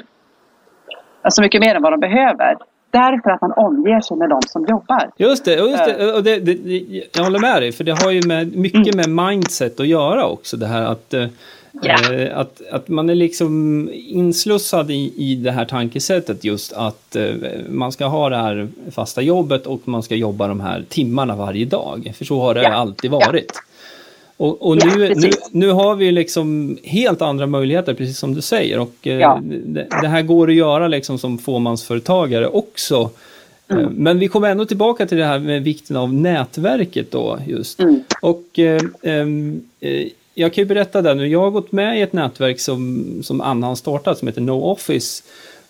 Alltså 1.23 1.43
mycket 1.43 1.61
mer 1.61 1.75
än 1.75 1.83
vad 1.83 1.93
de 1.93 2.01
behöver. 2.01 2.57
Därför 2.91 3.31
att 3.31 3.41
man 3.41 3.53
omger 3.53 4.01
sig 4.01 4.17
med 4.17 4.29
de 4.29 4.41
som 4.43 4.67
jobbar. 4.67 5.11
Just 5.17 5.45
det, 5.45 5.55
just 5.55 5.85
det. 5.85 6.09
Eh. 6.09 6.15
Och 6.15 6.23
det, 6.23 6.39
det, 6.39 6.55
jag 7.13 7.25
håller 7.25 7.39
med 7.39 7.63
dig, 7.63 7.73
för 7.73 7.85
det 7.85 8.03
har 8.03 8.11
ju 8.11 8.23
med, 8.23 8.57
mycket 8.57 8.95
mm. 8.95 9.11
med 9.11 9.27
mindset 9.27 9.81
att 9.81 9.87
göra 9.87 10.27
också. 10.27 10.57
Det 10.57 10.67
här 10.67 10.83
att, 10.83 11.15
yeah. 11.85 12.13
eh, 12.13 12.39
att, 12.39 12.63
att 12.73 12.89
man 12.89 13.11
är 13.11 13.15
liksom 13.15 13.89
inslussad 13.93 14.91
i, 14.91 15.13
i 15.17 15.35
det 15.35 15.51
här 15.51 15.65
tankesättet 15.65 16.45
just 16.45 16.73
att 16.73 17.17
eh, 17.17 17.35
man 17.69 17.93
ska 17.93 18.07
ha 18.07 18.29
det 18.29 18.37
här 18.37 18.69
fasta 18.91 19.23
jobbet 19.23 19.67
och 19.67 19.81
man 19.85 20.03
ska 20.03 20.15
jobba 20.15 20.49
de 20.49 20.61
här 20.61 20.85
timmarna 20.89 21.37
varje 21.37 21.65
dag. 21.65 22.13
För 22.19 22.25
så 22.25 22.41
har 22.41 22.55
det 22.55 22.61
yeah. 22.61 22.81
alltid 22.81 23.11
varit. 23.11 23.53
Och, 24.41 24.63
och 24.69 24.77
nu, 24.77 25.07
ja, 25.07 25.15
nu, 25.17 25.31
nu, 25.51 25.71
har 25.71 25.95
vi 25.95 26.13
liksom 26.13 26.79
helt 26.85 27.23
andra 27.23 27.47
möjligheter, 27.47 27.95
precis 27.95 28.19
som 28.19 28.35
du 28.35 28.41
säger. 28.41 28.79
Och 28.79 28.95
eh, 29.03 29.19
ja. 29.19 29.41
det, 29.43 29.87
det, 30.03 30.09
här 30.09 30.23
går 30.23 30.49
att 30.49 30.55
göra 30.55 30.89
liksom 30.89 31.19
som 31.19 31.39
fåmansföretagare 31.39 32.47
också. 32.47 33.11
Eh, 33.69 33.77
mm. 33.77 33.93
Men 33.93 34.19
vi 34.19 34.29
kommer 34.29 34.51
ändå 34.51 34.65
tillbaka 34.65 35.07
till 35.07 35.19
det 35.19 35.25
här 35.25 35.39
med 35.39 35.63
vikten 35.63 35.97
av 35.97 36.15
nätverket 36.15 37.11
då 37.11 37.39
just. 37.47 37.81
Mm. 37.81 38.03
Och 38.23 38.59
eh, 38.59 38.81
eh, 39.03 40.07
jag 40.35 40.55
kan 40.55 40.63
ju 40.63 40.69
berätta 40.69 41.03
det 41.03 41.15
nu, 41.15 41.29
jag 41.29 41.41
har 41.41 41.51
gått 41.51 41.73
med 41.73 41.99
i 41.99 42.03
ett 42.03 42.13
nätverk 42.13 42.61
som, 42.61 43.07
som 43.23 43.41
Anna 43.41 43.67
har 43.67 43.75
startat 43.75 44.19
som 44.19 44.29
heter 44.29 44.41
No 44.41 44.65
Office. 44.65 45.23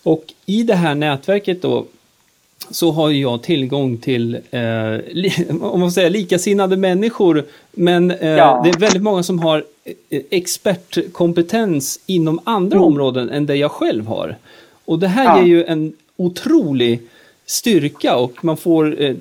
Och 0.03 0.25
i 0.47 0.63
det 0.63 0.75
här 0.75 0.95
nätverket 0.95 1.63
då 1.63 1.85
så 2.71 2.93
har 2.93 3.11
jag 3.11 3.43
tillgång 3.43 3.97
till, 3.97 4.35
eh, 4.51 4.97
li, 5.11 5.33
om 5.61 5.81
man 5.81 5.93
säger 5.93 6.11
likasinnade 6.11 6.77
människor, 6.77 7.45
men 7.73 8.11
eh, 8.11 8.29
ja. 8.29 8.61
det 8.65 8.71
är 8.71 8.79
väldigt 8.79 9.03
många 9.03 9.23
som 9.23 9.39
har 9.39 9.65
eh, 9.85 10.21
expertkompetens 10.31 12.01
inom 12.07 12.41
andra 12.45 12.77
mm. 12.77 12.87
områden 12.87 13.31
än 13.31 13.47
det 13.47 13.57
jag 13.57 13.71
själv 13.71 14.07
har. 14.07 14.37
Och 14.85 14.99
det 14.99 15.09
här 15.09 15.25
ja. 15.25 15.39
ger 15.39 15.49
ju 15.49 15.65
en 15.65 15.93
otrolig 16.17 17.01
styrka 17.47 18.17
och 18.17 18.45
man 18.45 18.57
får, 18.57 19.03
eh, 19.03 19.15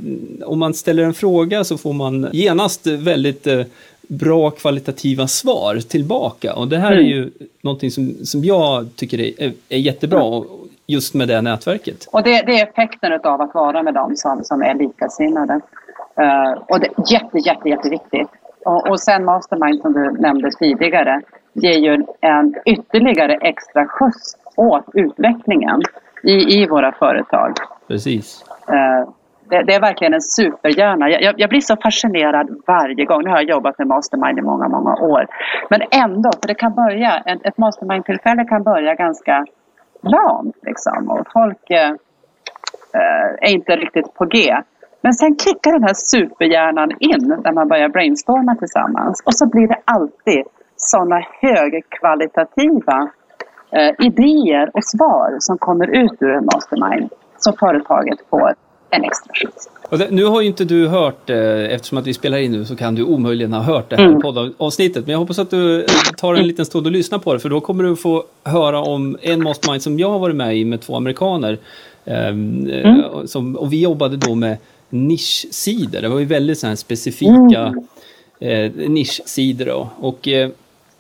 om 0.46 0.60
man 0.60 0.74
ställer 0.74 1.04
en 1.04 1.14
fråga 1.14 1.64
så 1.64 1.78
får 1.78 1.94
man 1.94 2.28
genast 2.34 2.88
väldigt 2.88 3.48
eh, 3.48 3.62
bra 4.08 4.52
kvalitativa 4.52 5.28
svar 5.28 5.80
tillbaka. 5.88 6.54
Och 6.54 6.68
det 6.68 6.78
här 6.78 6.92
mm. 6.92 7.06
är 7.06 7.10
ju 7.10 7.30
någonting 7.62 7.92
som, 7.92 8.16
som 8.24 8.46
jag 8.46 8.88
tycker 8.96 9.20
är, 9.20 9.54
är 9.70 9.78
jättebra. 9.78 10.24
Mm 10.24 10.44
just 10.90 11.14
med 11.16 11.28
det 11.28 11.42
nätverket. 11.42 12.08
Och 12.12 12.24
det, 12.24 12.42
det 12.46 12.60
är 12.60 12.68
effekten 12.68 13.20
av 13.24 13.42
att 13.42 13.54
vara 13.54 13.84
med 13.84 13.94
dem 13.94 14.16
som, 14.16 14.44
som 14.44 14.62
är 14.62 14.74
likasinnade. 14.74 15.54
Uh, 16.22 16.52
och 16.68 16.80
det 16.80 16.88
är 16.88 17.14
jätte, 17.14 17.38
jätte, 17.38 17.70
jätteviktigt. 17.70 18.30
Och, 18.66 18.90
och 18.90 19.00
sen 19.00 19.26
Mastermind 19.26 19.82
som 19.82 19.94
du 19.94 20.12
nämnde 20.12 20.52
tidigare 20.52 21.22
ger 21.54 21.80
ju 21.80 22.06
en 22.22 22.56
ytterligare 22.66 23.34
extra 23.34 23.88
skjuts 23.88 24.38
åt 24.56 24.86
utvecklingen 24.94 25.82
i, 26.24 26.62
i 26.62 26.68
våra 26.68 26.92
företag. 26.92 27.54
Precis. 27.88 28.46
Uh, 28.70 29.10
det, 29.50 29.64
det, 29.64 29.74
är 29.74 29.82
verkligen 29.82 30.14
en 30.14 30.22
superhjärna. 30.22 31.10
Jag, 31.10 31.40
jag, 31.40 31.50
blir 31.50 31.62
så 31.62 31.76
fascinerad 31.76 32.62
varje 32.68 33.06
gång. 33.06 33.24
Nu 33.24 33.30
har 33.30 33.38
jag 33.38 33.50
jobbat 33.50 33.78
med 33.78 33.88
Mastermind 33.88 34.40
i 34.40 34.42
många, 34.42 34.68
många 34.68 34.96
år. 34.96 35.28
Men 35.70 35.82
ändå, 35.92 36.32
för 36.42 36.48
det 36.48 36.56
kan 36.56 36.74
börja, 36.74 37.18
ett, 37.18 37.46
ett 37.46 37.58
Mastermind-tillfälle 37.58 38.44
kan 38.44 38.64
börja 38.64 38.96
ganska 38.96 39.46
lamt 40.02 40.56
liksom 40.62 41.10
och 41.10 41.28
folk 41.34 41.70
eh, 41.70 41.90
eh, 42.94 43.30
är 43.42 43.50
inte 43.50 43.76
riktigt 43.76 44.14
på 44.14 44.26
G. 44.26 44.56
Men 45.02 45.14
sen 45.14 45.38
kickar 45.38 45.72
den 45.72 45.84
här 45.84 45.94
superhjärnan 45.94 46.92
in 47.00 47.42
när 47.44 47.52
man 47.52 47.68
börjar 47.68 47.90
brainstorma 47.90 48.56
tillsammans 48.56 49.24
och 49.26 49.36
så 49.36 49.46
blir 49.46 49.68
det 49.68 49.80
alltid 49.86 50.44
sådana 50.76 51.26
högkvalitativa 51.42 53.10
eh, 53.72 53.92
idéer 54.00 54.72
och 54.74 54.86
svar 54.86 55.36
som 55.40 55.58
kommer 55.58 55.88
ut 55.88 56.18
ur 56.20 56.32
en 56.32 56.46
mastermind 56.46 57.10
som 57.38 57.54
företaget 57.54 58.20
får 58.30 58.56
en 58.90 59.04
extra 59.04 59.34
skjuts. 59.34 59.70
Det, 59.90 60.12
nu 60.12 60.26
har 60.26 60.42
ju 60.42 60.48
inte 60.48 60.66
du 60.66 60.88
hört, 60.88 61.30
eh, 61.30 61.38
eftersom 61.74 61.98
att 61.98 62.08
vi 62.08 62.14
spelar 62.14 62.38
in 62.38 62.52
nu 62.52 62.66
så 62.66 62.76
kan 62.76 62.96
du 62.96 63.04
omöjligen 63.04 63.54
ha 63.54 63.62
hört 63.62 63.90
det 63.90 63.96
här 63.96 64.06
mm. 64.06 64.22
poddavsnittet. 64.22 65.06
Men 65.06 65.12
jag 65.12 65.20
hoppas 65.20 65.40
att 65.40 65.50
du 65.50 65.82
eh, 65.82 65.88
tar 66.18 66.36
en 66.36 66.48
liten 66.48 66.66
stund 66.66 66.86
och 66.86 66.92
lyssnar 66.92 67.20
på 67.20 67.34
det 67.34 67.40
för 67.40 67.50
då 67.50 67.62
kommer 67.62 67.84
du 67.84 67.96
få 67.96 68.24
höra 68.44 68.82
om 68.82 69.18
en 69.22 69.44
mastermind 69.44 69.82
som 69.82 70.00
jag 70.00 70.10
har 70.10 70.20
varit 70.20 70.36
med 70.36 70.58
i 70.58 70.66
med 70.66 70.82
två 70.82 70.96
amerikaner. 70.96 71.58
Ehm, 72.06 72.70
eh, 72.70 72.90
mm. 72.90 73.28
som, 73.28 73.56
och 73.56 73.74
vi 73.74 73.82
jobbade 73.82 74.18
då 74.18 74.36
med 74.36 74.58
nischsidor. 74.90 76.02
Det 76.02 76.10
var 76.10 76.20
ju 76.20 76.26
väldigt 76.26 76.60
så 76.60 76.68
här 76.68 76.76
specifika 76.76 77.74
mm. 78.40 78.76
eh, 78.76 78.90
nischsidor. 78.90 79.66
Då. 79.66 79.90
Och, 80.00 80.28
eh, 80.28 80.50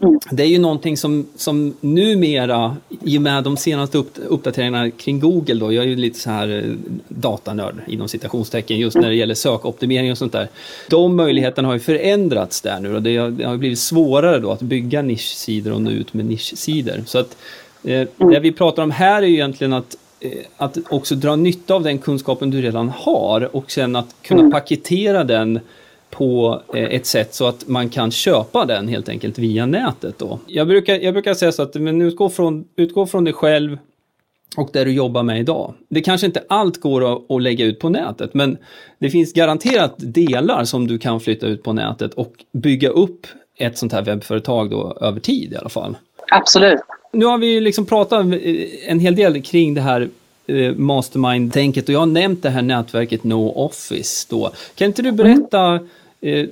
Mm. 0.01 0.19
Det 0.31 0.43
är 0.43 0.47
ju 0.47 0.59
någonting 0.59 0.97
som, 0.97 1.27
som 1.35 1.73
numera, 1.81 2.77
i 3.03 3.17
och 3.17 3.21
med 3.21 3.43
de 3.43 3.57
senaste 3.57 3.97
upp, 3.97 4.11
uppdateringarna 4.27 4.91
kring 4.91 5.19
Google 5.19 5.55
då, 5.55 5.73
jag 5.73 5.83
är 5.83 5.87
ju 5.87 5.95
lite 5.95 6.19
så 6.19 6.29
här 6.29 6.63
eh, 6.65 6.93
datanörd 7.07 7.75
inom 7.87 8.07
citationstecken 8.07 8.77
just 8.79 8.95
när 8.95 9.09
det 9.09 9.15
gäller 9.15 9.35
sökoptimering 9.35 10.11
och 10.11 10.17
sånt 10.17 10.31
där. 10.31 10.47
De 10.89 11.15
möjligheterna 11.15 11.67
har 11.67 11.73
ju 11.73 11.79
förändrats 11.79 12.61
där 12.61 12.79
nu 12.79 12.95
och 12.95 13.01
det 13.01 13.17
har, 13.17 13.29
det 13.29 13.43
har 13.43 13.57
blivit 13.57 13.79
svårare 13.79 14.39
då 14.39 14.51
att 14.51 14.61
bygga 14.61 15.01
nischsidor 15.01 15.73
och 15.73 15.81
nå 15.81 15.91
ut 15.91 16.13
med 16.13 16.25
nischsidor. 16.25 17.03
Så 17.05 17.19
att 17.19 17.37
eh, 17.83 17.93
mm. 17.93 18.33
det 18.33 18.39
vi 18.39 18.51
pratar 18.51 18.83
om 18.83 18.91
här 18.91 19.21
är 19.21 19.27
ju 19.27 19.33
egentligen 19.33 19.73
att 19.73 19.97
eh, 20.19 20.31
att 20.57 20.77
också 20.89 21.15
dra 21.15 21.35
nytta 21.35 21.73
av 21.73 21.83
den 21.83 21.97
kunskapen 21.97 22.49
du 22.49 22.61
redan 22.61 22.89
har 22.89 23.55
och 23.55 23.71
sen 23.71 23.95
att 23.95 24.15
kunna 24.21 24.39
mm. 24.39 24.51
paketera 24.51 25.23
den 25.23 25.59
på 26.09 26.61
eh, 26.73 26.83
ett 26.83 27.05
sätt 27.05 27.33
så 27.33 27.47
att 27.47 27.67
man 27.67 27.89
kan 27.89 28.11
köpa 28.11 28.65
den 28.65 28.87
helt 28.87 29.09
enkelt 29.09 29.37
via 29.37 29.65
nätet. 29.65 30.17
Då. 30.17 30.39
Jag, 30.47 30.67
brukar, 30.67 30.95
jag 30.95 31.13
brukar 31.13 31.33
säga 31.33 31.51
så 31.51 31.61
att 31.61 31.75
men 31.75 32.01
utgå, 32.01 32.29
från, 32.29 32.65
utgå 32.75 33.05
från 33.05 33.23
dig 33.23 33.33
själv 33.33 33.77
och 34.57 34.69
det 34.73 34.83
du 34.83 34.91
jobbar 34.91 35.23
med 35.23 35.39
idag. 35.39 35.73
Det 35.89 36.01
kanske 36.01 36.27
inte 36.27 36.43
allt 36.49 36.81
går 36.81 37.13
att, 37.13 37.31
att 37.31 37.41
lägga 37.41 37.65
ut 37.65 37.79
på 37.79 37.89
nätet 37.89 38.33
men 38.33 38.57
det 38.99 39.09
finns 39.09 39.33
garanterat 39.33 39.93
delar 39.97 40.63
som 40.63 40.87
du 40.87 40.97
kan 40.97 41.19
flytta 41.19 41.47
ut 41.47 41.63
på 41.63 41.73
nätet 41.73 42.13
och 42.13 42.33
bygga 42.51 42.89
upp 42.89 43.27
ett 43.57 43.77
sånt 43.77 43.93
här 43.93 44.01
webbföretag 44.01 44.69
då 44.69 44.97
över 45.01 45.19
tid 45.19 45.53
i 45.53 45.55
alla 45.55 45.69
fall. 45.69 45.97
Absolut. 46.31 46.79
Nu 47.13 47.25
har 47.25 47.37
vi 47.37 47.61
liksom 47.61 47.85
pratat 47.85 48.25
en 48.87 48.99
hel 48.99 49.15
del 49.15 49.41
kring 49.41 49.73
det 49.73 49.81
här 49.81 50.09
eh, 50.47 50.75
mastermind-tänket 50.75 51.89
och 51.89 51.95
jag 51.95 51.99
har 51.99 52.05
nämnt 52.05 52.43
det 52.43 52.49
här 52.49 52.61
nätverket 52.61 53.23
No 53.23 53.51
Office 53.55 54.27
då. 54.29 54.51
Kan 54.75 54.87
inte 54.87 55.01
du 55.01 55.11
berätta 55.11 55.59
mm 55.59 55.79
Eh, 55.79 55.87
Eh, 56.21 56.39
eh, 56.39 56.47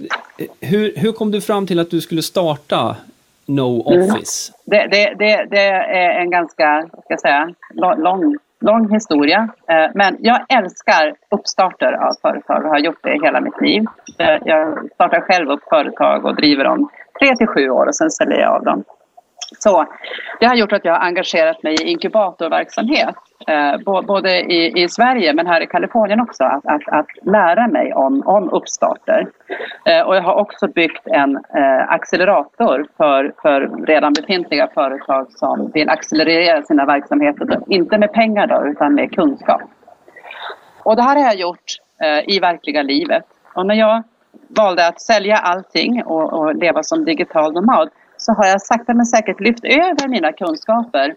hur, 0.61 0.93
hur 0.95 1.11
kom 1.11 1.31
du 1.31 1.41
fram 1.41 1.67
till 1.67 1.79
att 1.79 1.91
du 1.91 2.01
skulle 2.01 2.21
starta 2.21 2.95
No 3.45 3.91
mm. 3.91 4.03
Office? 4.03 4.53
Det, 4.65 4.87
det, 4.91 5.15
det, 5.19 5.47
det 5.51 5.67
är 5.67 6.21
en 6.21 6.29
ganska, 6.29 6.87
ska 6.87 7.05
jag 7.07 7.19
säga, 7.19 7.53
lång, 7.97 8.37
lång 8.59 8.93
historia. 8.93 9.49
Eh, 9.67 9.89
men 9.95 10.17
jag 10.19 10.45
älskar 10.57 11.15
uppstarter 11.29 11.93
av 11.93 12.13
företag 12.21 12.65
och 12.65 12.69
har 12.69 12.79
gjort 12.79 13.03
det 13.03 13.19
hela 13.23 13.41
mitt 13.41 13.61
liv. 13.61 13.85
Jag 14.45 14.89
startar 14.93 15.21
själv 15.21 15.49
upp 15.49 15.63
företag 15.69 16.25
och 16.25 16.35
driver 16.35 16.63
dem 16.63 16.89
tre 17.19 17.35
till 17.35 17.47
sju 17.47 17.69
år 17.69 17.85
och 17.87 17.95
sen 17.95 18.09
säljer 18.09 18.39
jag 18.39 18.55
av 18.55 18.63
dem. 18.63 18.83
Så 19.59 19.85
det 20.39 20.45
har 20.45 20.55
gjort 20.55 20.71
att 20.71 20.85
jag 20.85 20.93
har 20.93 20.99
engagerat 20.99 21.63
mig 21.63 21.73
i 21.73 21.91
inkubatorverksamhet. 21.91 23.15
Eh, 23.47 24.01
både 24.01 24.39
i, 24.39 24.83
i, 24.83 24.89
Sverige 24.89 25.33
men 25.33 25.47
här 25.47 25.61
i 25.61 25.67
Kalifornien 25.67 26.19
också. 26.19 26.43
Att, 26.43 26.65
att, 26.65 26.87
att 26.87 27.07
lära 27.21 27.67
mig 27.67 27.93
om, 27.93 28.23
om 28.25 28.49
uppstarter. 28.49 29.27
Eh, 29.85 30.01
och 30.01 30.15
jag 30.15 30.21
har 30.21 30.35
också 30.35 30.67
byggt 30.67 31.07
en 31.07 31.35
eh, 31.35 31.89
accelerator 31.89 32.87
för, 32.97 33.33
för 33.41 33.85
redan 33.87 34.13
befintliga 34.13 34.67
företag 34.73 35.31
som 35.31 35.71
vill 35.73 35.89
accelerera 35.89 36.63
sina 36.63 36.85
verksamheter. 36.85 37.59
Inte 37.67 37.97
med 37.97 38.13
pengar 38.13 38.47
då, 38.47 38.67
utan 38.67 38.93
med 38.93 39.15
kunskap. 39.15 39.61
Och 40.83 40.95
det 40.95 41.01
här 41.01 41.15
har 41.15 41.23
jag 41.23 41.35
gjort 41.35 41.65
eh, 42.01 42.35
i 42.35 42.39
verkliga 42.39 42.81
livet. 42.81 43.25
Och 43.53 43.65
när 43.65 43.75
jag 43.75 44.03
valde 44.47 44.87
att 44.87 45.01
sälja 45.01 45.37
allting 45.37 46.03
och, 46.05 46.33
och 46.33 46.55
leva 46.55 46.83
som 46.83 47.05
digital 47.05 47.53
nomad 47.53 47.89
så 48.17 48.33
har 48.33 48.45
jag 48.45 48.61
sakta 48.61 48.93
men 48.93 49.05
säkert 49.05 49.39
lyft 49.39 49.65
över 49.65 50.07
mina 50.07 50.31
kunskaper 50.31 51.15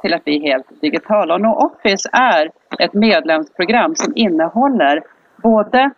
till 0.00 0.14
att 0.14 0.24
bli 0.24 0.40
helt 0.40 0.80
digitala. 0.80 1.34
Och 1.34 1.40
NoOffice 1.40 2.08
är 2.12 2.50
ett 2.78 2.94
medlemsprogram 2.94 3.94
som 3.94 4.12
innehåller 4.16 5.02
både 5.42 5.90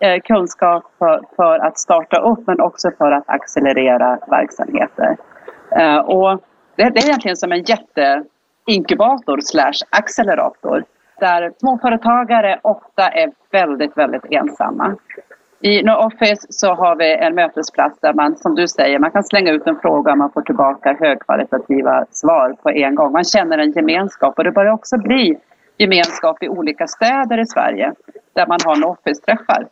eh, 0.00 0.20
kunskap 0.20 0.84
för, 0.98 1.22
för, 1.36 1.58
att 1.58 1.78
starta 1.78 2.20
upp 2.20 2.46
men 2.46 2.60
också 2.60 2.90
för 2.98 3.12
att 3.12 3.24
accelerera 3.26 4.18
verksamheter. 4.26 5.16
Eh, 5.76 5.98
och 5.98 6.40
det, 6.76 6.90
det, 6.90 7.00
är 7.00 7.04
egentligen 7.04 7.36
som 7.36 7.52
en 7.52 7.62
jätteinkubator 7.62 9.40
slash 9.40 9.80
accelerator 9.90 10.84
där 11.20 11.52
småföretagare 11.58 12.60
ofta 12.62 13.08
är 13.08 13.32
väldigt, 13.50 13.96
väldigt 13.96 14.24
ensamma. 14.30 14.96
I 15.62 15.82
No 15.82 15.92
Office 15.92 16.46
så 16.50 16.74
har 16.74 16.96
vi 16.96 17.14
en 17.14 17.34
mötesplats 17.34 18.00
där 18.00 18.14
man, 18.14 18.36
som 18.36 18.54
du 18.54 18.68
säger, 18.68 18.98
man 18.98 19.10
kan 19.10 19.24
slänga 19.24 19.52
ut 19.52 19.66
en 19.66 19.80
fråga 19.80 20.12
och 20.12 20.18
man 20.18 20.32
får 20.32 20.42
tillbaka 20.42 20.96
högkvalitativa 21.00 22.04
svar 22.10 22.56
på 22.62 22.70
en 22.70 22.94
gång. 22.94 23.12
Man 23.12 23.24
känner 23.24 23.58
en 23.58 23.72
gemenskap 23.72 24.38
och 24.38 24.44
det 24.44 24.52
börjar 24.52 24.72
också 24.72 24.98
bli 24.98 25.38
gemenskap 25.78 26.42
i 26.42 26.48
olika 26.48 26.86
städer 26.86 27.38
i 27.38 27.46
Sverige 27.46 27.92
där 28.32 28.46
man 28.46 28.58
har 28.64 28.76
No 28.76 28.84
Office-träffar. 28.84 29.66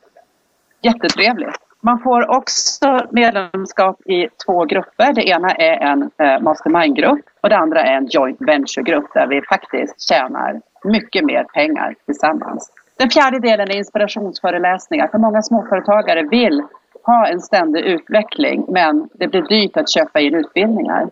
Jättetrevligt. 0.83 1.59
Man 1.81 1.99
får 1.99 2.31
också 2.31 3.07
medlemskap 3.11 4.01
i 4.07 4.29
två 4.47 4.65
grupper. 4.65 5.13
Det 5.13 5.29
ena 5.29 5.51
är 5.51 5.77
en 5.93 6.11
eh, 6.19 6.41
mastermind-grupp 6.41 7.25
och 7.41 7.49
det 7.49 7.57
andra 7.57 7.81
är 7.83 7.97
en 7.97 8.07
joint 8.07 8.41
venture-grupp 8.41 9.15
där 9.15 9.27
vi 9.27 9.43
faktiskt 9.43 10.09
tjänar 10.09 10.61
mycket 10.85 11.25
mer 11.25 11.45
pengar 11.45 11.95
tillsammans. 12.07 12.73
Den 12.99 13.11
fjärde 13.11 13.39
delen 13.41 13.71
är 13.71 13.77
inspirationsföreläsningar. 13.77 15.09
För 15.09 15.19
många 15.19 15.43
småföretagare 15.43 16.23
vill 16.31 16.63
ha 17.03 17.29
en 17.29 17.41
ständig 17.41 17.81
utveckling 17.81 18.65
men 18.69 19.09
det 19.15 19.29
blir 19.29 19.43
dyrt 19.43 19.77
att 19.77 19.91
köpa 19.91 20.21
in 20.21 20.35
utbildningar. 20.35 21.09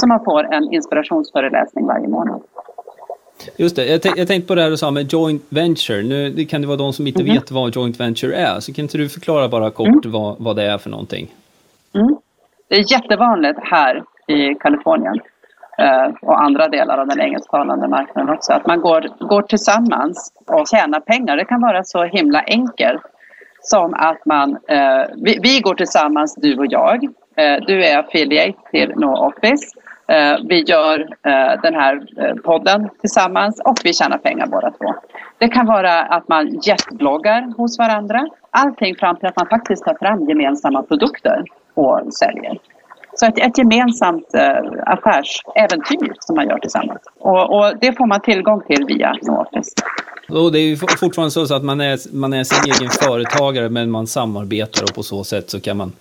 Så 0.00 0.06
man 0.06 0.24
får 0.24 0.54
en 0.54 0.72
inspirationsföreläsning 0.72 1.86
varje 1.86 2.08
månad. 2.08 2.42
Just 3.56 3.76
det, 3.76 3.86
jag, 3.86 4.00
jag 4.16 4.28
tänkte 4.28 4.48
på 4.48 4.54
det 4.54 4.62
här 4.62 4.70
du 4.70 4.76
sa 4.76 4.90
med 4.90 5.12
joint 5.12 5.42
venture. 5.48 6.02
Nu 6.02 6.30
det 6.30 6.44
kan 6.44 6.60
det 6.60 6.66
vara 6.66 6.76
de 6.76 6.92
som 6.92 7.06
inte 7.06 7.22
mm. 7.22 7.34
vet 7.34 7.50
vad 7.50 7.76
joint 7.76 8.00
venture 8.00 8.36
är. 8.36 8.60
Så 8.60 8.72
kan 8.72 8.82
inte 8.82 8.98
du 8.98 9.08
förklara 9.08 9.48
bara 9.48 9.70
kort 9.70 10.04
mm. 10.04 10.12
vad, 10.12 10.36
vad 10.38 10.56
det 10.56 10.62
är 10.72 10.78
för 10.78 10.90
någonting? 10.90 11.34
Mm. 11.94 12.16
Det 12.68 12.74
är 12.74 12.92
jättevanligt 12.92 13.58
här 13.62 14.02
i 14.26 14.54
Kalifornien 14.54 15.20
Eh, 15.78 16.08
och 16.22 16.42
andra 16.42 16.68
delar 16.68 16.98
av 16.98 17.06
den 17.06 17.20
engelsktalande 17.20 17.88
marknaden 17.88 18.34
också. 18.34 18.52
Att 18.52 18.66
man 18.66 18.80
går, 18.80 19.26
går 19.28 19.42
tillsammans 19.42 20.32
och 20.46 20.68
tjänar 20.68 21.00
pengar. 21.00 21.36
Det 21.36 21.44
kan 21.44 21.60
vara 21.60 21.84
så 21.84 22.04
himla 22.04 22.42
enkelt 22.46 23.02
som 23.60 23.94
att 23.94 24.26
man, 24.26 24.58
eh, 24.68 25.04
vi, 25.16 25.38
vi, 25.42 25.60
går 25.60 25.74
tillsammans 25.74 26.34
du 26.34 26.58
och 26.58 26.66
jag. 26.66 27.04
Eh, 27.36 27.64
du 27.66 27.84
är 27.84 27.98
affiliate 27.98 28.58
till 28.70 28.92
No 28.96 29.06
Office. 29.06 29.80
Eh, 30.08 30.36
vi 30.48 30.62
gör 30.62 31.00
eh, 31.00 31.60
den 31.62 31.74
här 31.74 32.06
eh, 32.16 32.34
podden 32.34 32.88
tillsammans 33.00 33.60
och 33.64 33.78
vi 33.84 33.92
tjänar 33.92 34.18
pengar 34.18 34.46
båda 34.46 34.70
två. 34.70 34.94
Det 35.38 35.48
kan 35.48 35.66
vara 35.66 36.02
att 36.02 36.28
man 36.28 36.60
jetbloggar 36.62 37.54
hos 37.56 37.78
varandra. 37.78 38.28
Allting 38.50 38.94
fram 38.96 39.16
till 39.16 39.28
att 39.28 39.36
man 39.36 39.48
faktiskt 39.48 39.84
tar 39.84 39.94
fram 39.94 40.28
gemensamma 40.28 40.82
produkter 40.82 41.44
och 41.74 42.14
säljer. 42.14 42.58
Så 43.24 43.28
ett, 43.28 43.38
ett 43.38 43.58
gemensamt 43.58 44.34
eh, 44.34 44.42
affärsäventyr 44.86 46.12
som 46.20 46.36
man 46.36 46.48
gör 46.48 46.58
tillsammans. 46.58 47.00
Och, 47.18 47.58
och, 47.58 47.72
det 47.80 47.92
får 47.92 48.06
man 48.06 48.20
tillgång 48.20 48.62
till 48.66 48.84
via 48.84 49.16
NoOffice. 49.22 49.74
Och 50.28 50.52
det 50.52 50.58
är 50.58 50.62
ju 50.62 50.76
fortfarande 50.76 51.30
så 51.30 51.54
att 51.54 51.64
man 51.64 51.80
är, 51.80 52.14
man 52.16 52.32
är 52.32 52.44
sin 52.44 52.72
egen 52.72 52.90
företagare 52.90 53.68
men 53.68 53.90
man 53.90 54.06
samarbetar 54.06 54.82
och 54.82 54.94
på 54.94 55.02
så 55.02 55.24
sätt 55.24 55.50
så 55.50 55.60
kan 55.60 55.76
man 55.76 55.92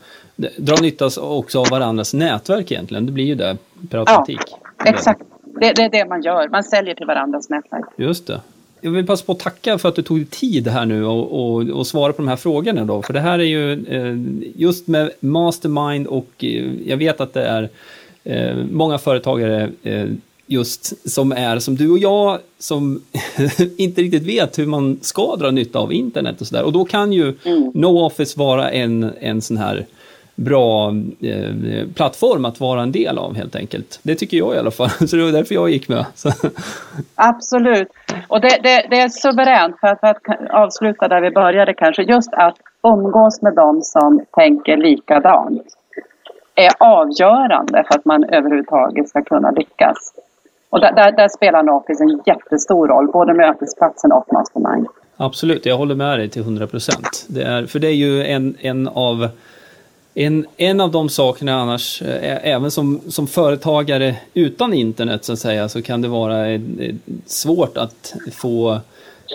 dra 0.57 0.75
nytta 0.81 1.09
också 1.21 1.59
av 1.59 1.67
varandras 1.71 2.13
nätverk 2.13 2.71
egentligen. 2.71 3.05
Det 3.05 3.11
blir 3.11 3.25
ju 3.25 3.35
det 3.35 3.57
per 3.91 3.97
automatik. 3.97 4.41
Ja, 4.77 4.85
exakt. 4.85 5.21
Det, 5.43 5.73
det 5.73 5.81
är 5.81 5.89
det 5.89 6.05
man 6.05 6.21
gör. 6.21 6.49
Man 6.49 6.63
säljer 6.63 6.95
till 6.95 7.05
varandras 7.05 7.49
nätverk. 7.49 7.85
Just 7.97 8.27
det 8.27 8.41
jag 8.83 8.91
vill 8.91 9.05
passa 9.05 9.25
på 9.25 9.31
att 9.31 9.39
tacka 9.39 9.77
för 9.77 9.89
att 9.89 9.95
du 9.95 10.01
tog 10.01 10.29
tid 10.29 10.67
här 10.67 10.85
nu 10.85 11.05
och, 11.05 11.55
och, 11.55 11.69
och 11.69 11.87
svara 11.87 12.13
på 12.13 12.21
de 12.21 12.27
här 12.27 12.35
frågorna 12.35 12.85
då. 12.85 13.01
För 13.01 13.13
det 13.13 13.19
här 13.19 13.39
är 13.39 13.43
ju 13.43 13.71
eh, 13.71 14.17
just 14.55 14.87
med 14.87 15.11
Mastermind 15.19 16.07
och 16.07 16.29
eh, 16.37 16.71
jag 16.85 16.97
vet 16.97 17.21
att 17.21 17.33
det 17.33 17.43
är 17.43 17.69
eh, 18.23 18.55
många 18.71 18.97
företagare 18.97 19.71
just 20.47 21.09
som 21.09 21.31
är 21.31 21.59
som 21.59 21.75
du 21.75 21.89
och 21.89 21.97
jag 21.97 22.39
som 22.59 23.01
inte 23.77 24.01
riktigt 24.01 24.23
vet 24.23 24.59
hur 24.59 24.65
man 24.65 24.99
ska 25.01 25.35
dra 25.35 25.51
nytta 25.51 25.79
av 25.79 25.93
internet 25.93 26.41
och 26.41 26.47
sådär. 26.47 26.63
Och 26.63 26.71
då 26.71 26.85
kan 26.85 27.13
ju 27.13 27.33
mm. 27.43 27.71
NoOffice 27.73 28.37
vara 28.37 28.71
en, 28.71 29.11
en 29.19 29.41
sån 29.41 29.57
här 29.57 29.85
bra 30.35 30.89
eh, 31.21 31.87
plattform 31.95 32.45
att 32.45 32.59
vara 32.59 32.81
en 32.81 32.91
del 32.91 33.17
av 33.17 33.35
helt 33.35 33.55
enkelt. 33.55 33.99
Det 34.03 34.15
tycker 34.15 34.37
jag 34.37 34.55
i 34.55 34.57
alla 34.57 34.71
fall, 34.71 34.89
så 35.07 35.15
det 35.15 35.23
var 35.23 35.31
därför 35.31 35.55
jag 35.55 35.69
gick 35.69 35.89
med. 35.89 36.05
Absolut, 37.15 37.87
och 38.27 38.41
det, 38.41 38.59
det, 38.63 38.87
det 38.89 38.99
är 38.99 39.09
suveränt 39.09 39.79
för 39.79 39.87
att, 39.87 39.99
för 39.99 40.07
att 40.07 40.49
avsluta 40.49 41.07
där 41.07 41.21
vi 41.21 41.31
började 41.31 41.73
kanske, 41.73 42.03
just 42.03 42.33
att 42.33 42.57
umgås 42.83 43.41
med 43.41 43.55
dem 43.55 43.79
som 43.81 44.25
tänker 44.31 44.77
likadant 44.77 45.63
är 46.55 46.71
avgörande 46.79 47.83
för 47.87 47.99
att 47.99 48.05
man 48.05 48.23
överhuvudtaget 48.23 49.09
ska 49.09 49.23
kunna 49.23 49.51
lyckas. 49.51 49.97
Och 50.69 50.79
där, 50.79 50.93
där, 50.95 51.11
där 51.11 51.27
spelar 51.27 51.63
Noffice 51.63 52.01
en 52.01 52.21
jättestor 52.25 52.87
roll, 52.87 53.07
både 53.11 53.33
mötesplatsen 53.33 54.11
och 54.11 54.33
mastermind. 54.33 54.87
Absolut, 55.17 55.65
jag 55.65 55.77
håller 55.77 55.95
med 55.95 56.19
dig 56.19 56.29
till 56.29 56.41
100 56.41 56.67
procent. 56.67 57.27
För 57.71 57.79
det 57.79 57.87
är 57.87 57.95
ju 57.95 58.23
en, 58.23 58.55
en 58.59 58.87
av 58.87 59.29
en, 60.15 60.45
en 60.57 60.81
av 60.81 60.91
de 60.91 61.09
sakerna 61.09 61.61
annars, 61.61 62.01
eh, 62.01 62.47
även 62.47 62.71
som, 62.71 63.01
som 63.07 63.27
företagare 63.27 64.15
utan 64.33 64.73
internet 64.73 65.25
så 65.25 65.33
att 65.33 65.39
säga, 65.39 65.69
så 65.69 65.81
kan 65.81 66.01
det 66.01 66.07
vara 66.07 66.49
eh, 66.49 66.61
svårt 67.25 67.77
att 67.77 68.15
få 68.31 68.79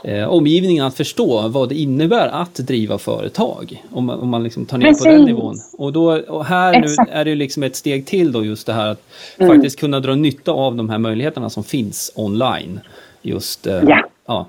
eh, 0.04 0.28
omgivningen 0.28 0.84
att 0.84 0.94
förstå 0.94 1.48
vad 1.48 1.68
det 1.68 1.74
innebär 1.74 2.28
att 2.28 2.54
driva 2.54 2.98
företag. 2.98 3.84
Om 3.90 4.04
man, 4.04 4.20
om 4.20 4.28
man 4.28 4.42
liksom 4.44 4.66
tar 4.66 4.78
ner 4.78 4.86
Precis. 4.86 5.04
på 5.04 5.10
den 5.10 5.24
nivån. 5.24 5.56
Och, 5.72 5.92
då, 5.92 6.18
och 6.18 6.44
här 6.44 6.82
Exakt. 6.82 7.10
nu 7.10 7.18
är 7.18 7.24
det 7.24 7.34
liksom 7.34 7.62
ett 7.62 7.76
steg 7.76 8.06
till 8.06 8.32
då 8.32 8.44
just 8.44 8.66
det 8.66 8.72
här 8.72 8.88
att 8.88 9.02
mm. 9.38 9.56
faktiskt 9.56 9.80
kunna 9.80 10.00
dra 10.00 10.14
nytta 10.14 10.52
av 10.52 10.76
de 10.76 10.90
här 10.90 10.98
möjligheterna 10.98 11.50
som 11.50 11.64
finns 11.64 12.12
online. 12.14 12.80
Just, 13.22 13.66
eh, 13.66 13.82
ja. 13.86 14.04
ja. 14.26 14.46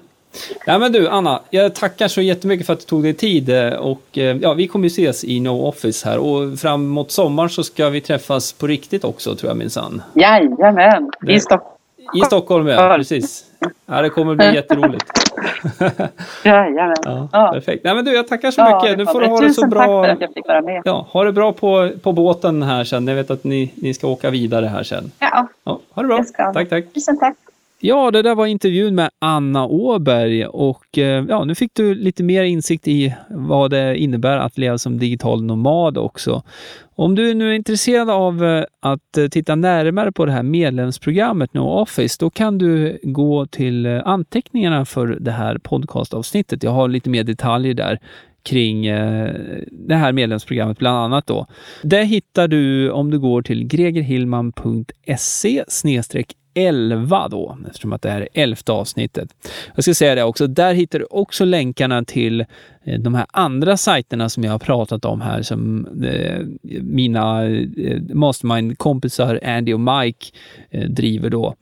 Ja, 0.65 0.79
men 0.79 0.91
du 0.91 1.07
Anna, 1.07 1.39
jag 1.49 1.75
tackar 1.75 2.07
så 2.07 2.21
jättemycket 2.21 2.65
för 2.65 2.73
att 2.73 2.79
du 2.79 2.85
tog 2.85 3.03
dig 3.03 3.13
tid 3.13 3.49
eh, 3.49 3.73
och 3.73 4.17
eh, 4.17 4.37
ja, 4.37 4.53
vi 4.53 4.67
kommer 4.67 4.83
ju 4.83 4.87
ses 4.87 5.23
i 5.23 5.39
No 5.39 5.67
Office 5.67 6.09
här 6.09 6.17
och 6.17 6.59
framåt 6.59 7.11
sommaren 7.11 7.49
så 7.49 7.63
ska 7.63 7.89
vi 7.89 8.01
träffas 8.01 8.53
på 8.53 8.67
riktigt 8.67 9.03
också 9.03 9.35
tror 9.35 9.49
jag 9.49 9.57
minsann. 9.57 10.01
Jajamän, 10.13 11.11
i 11.27 11.39
Stockholm. 11.39 11.75
I 12.15 12.19
Stockholm 12.19 12.67
ja, 12.67 12.93
precis. 12.97 13.45
Ja, 13.85 14.01
det 14.01 14.09
kommer 14.09 14.35
bli 14.35 14.45
jätteroligt. 14.55 15.05
Jajamän. 16.43 16.95
Ja, 17.31 17.51
Perfekt. 17.53 17.83
Nej, 17.83 17.95
men 17.95 18.05
du, 18.05 18.13
jag 18.13 18.27
tackar 18.27 18.51
så 18.51 18.61
ja, 18.61 18.81
mycket. 18.81 18.97
Nu 18.97 19.05
får 19.05 19.21
du 19.21 19.27
ha 19.27 19.39
det 19.39 19.53
så 19.53 19.67
bra. 19.67 19.79
Tack 19.79 20.07
för 20.07 20.13
att 20.13 20.21
jag 20.21 20.33
fick 20.33 20.47
vara 20.47 20.61
med. 20.61 20.81
Ja, 20.85 21.07
ha 21.09 21.23
det 21.23 21.31
bra 21.31 21.53
på, 21.53 21.91
på 22.03 22.11
båten 22.11 22.63
här 22.63 22.83
sen. 22.83 23.07
Jag 23.07 23.15
vet 23.15 23.31
att 23.31 23.43
ni, 23.43 23.71
ni 23.75 23.93
ska 23.93 24.07
åka 24.07 24.29
vidare 24.29 24.65
här 24.65 24.83
sen. 24.83 25.11
Ja. 25.19 25.47
ja 25.63 25.79
ha 25.89 26.01
det 26.01 26.07
bra. 26.07 26.23
Tack, 26.53 26.69
tack. 26.69 26.93
Tusen 26.93 27.19
tack. 27.19 27.35
Ja, 27.81 28.11
det 28.11 28.21
där 28.21 28.35
var 28.35 28.45
intervjun 28.45 28.95
med 28.95 29.09
Anna 29.19 29.65
Åberg 29.67 30.45
och 30.45 30.97
eh, 30.97 31.25
ja, 31.29 31.43
nu 31.43 31.55
fick 31.55 31.73
du 31.73 31.95
lite 31.95 32.23
mer 32.23 32.43
insikt 32.43 32.87
i 32.87 33.15
vad 33.29 33.71
det 33.71 33.97
innebär 33.97 34.37
att 34.37 34.57
leva 34.57 34.77
som 34.77 34.99
digital 34.99 35.43
nomad 35.43 35.97
också. 35.97 36.43
Om 36.95 37.15
du 37.15 37.33
nu 37.33 37.49
är 37.49 37.53
intresserad 37.53 38.09
av 38.09 38.45
eh, 38.45 38.63
att 38.79 39.17
eh, 39.17 39.27
titta 39.27 39.55
närmare 39.55 40.11
på 40.11 40.25
det 40.25 40.31
här 40.31 40.43
medlemsprogrammet 40.43 41.53
No 41.53 41.59
Office, 41.59 42.17
då 42.19 42.29
kan 42.29 42.57
du 42.57 42.99
gå 43.03 43.45
till 43.45 43.85
anteckningarna 43.87 44.85
för 44.85 45.07
det 45.07 45.31
här 45.31 45.57
podcastavsnittet. 45.57 46.63
Jag 46.63 46.71
har 46.71 46.87
lite 46.87 47.09
mer 47.09 47.23
detaljer 47.23 47.73
där 47.73 47.99
kring 48.43 48.85
det 49.71 49.95
här 49.95 50.11
medlemsprogrammet 50.11 50.79
bland 50.79 50.97
annat 50.97 51.27
då. 51.27 51.47
Det 51.83 52.03
hittar 52.03 52.47
du 52.47 52.91
om 52.91 53.11
du 53.11 53.19
går 53.19 53.41
till 53.41 53.67
gregerhillman.se 53.67 55.63
11 56.67 57.27
då, 57.27 57.57
eftersom 57.67 57.93
att 57.93 58.01
det 58.01 58.09
här 58.09 58.21
är 58.21 58.27
elfte 58.33 58.71
avsnittet. 58.71 59.29
Jag 59.75 59.83
ska 59.83 59.93
säga 59.93 60.15
det 60.15 60.23
också, 60.23 60.47
där 60.47 60.73
hittar 60.73 60.99
du 60.99 61.05
också 61.09 61.45
länkarna 61.45 62.03
till 62.03 62.45
eh, 62.83 62.99
de 62.99 63.15
här 63.15 63.25
andra 63.31 63.77
sajterna 63.77 64.29
som 64.29 64.43
jag 64.43 64.51
har 64.51 64.59
pratat 64.59 65.05
om 65.05 65.21
här, 65.21 65.41
som 65.41 65.87
eh, 66.03 66.45
mina 66.81 67.45
eh, 67.45 68.01
mastermind-kompisar 68.13 69.39
Andy 69.43 69.73
och 69.73 69.79
Mike 69.79 70.25
eh, 70.69 70.89
driver 70.89 71.29
då. 71.29 71.55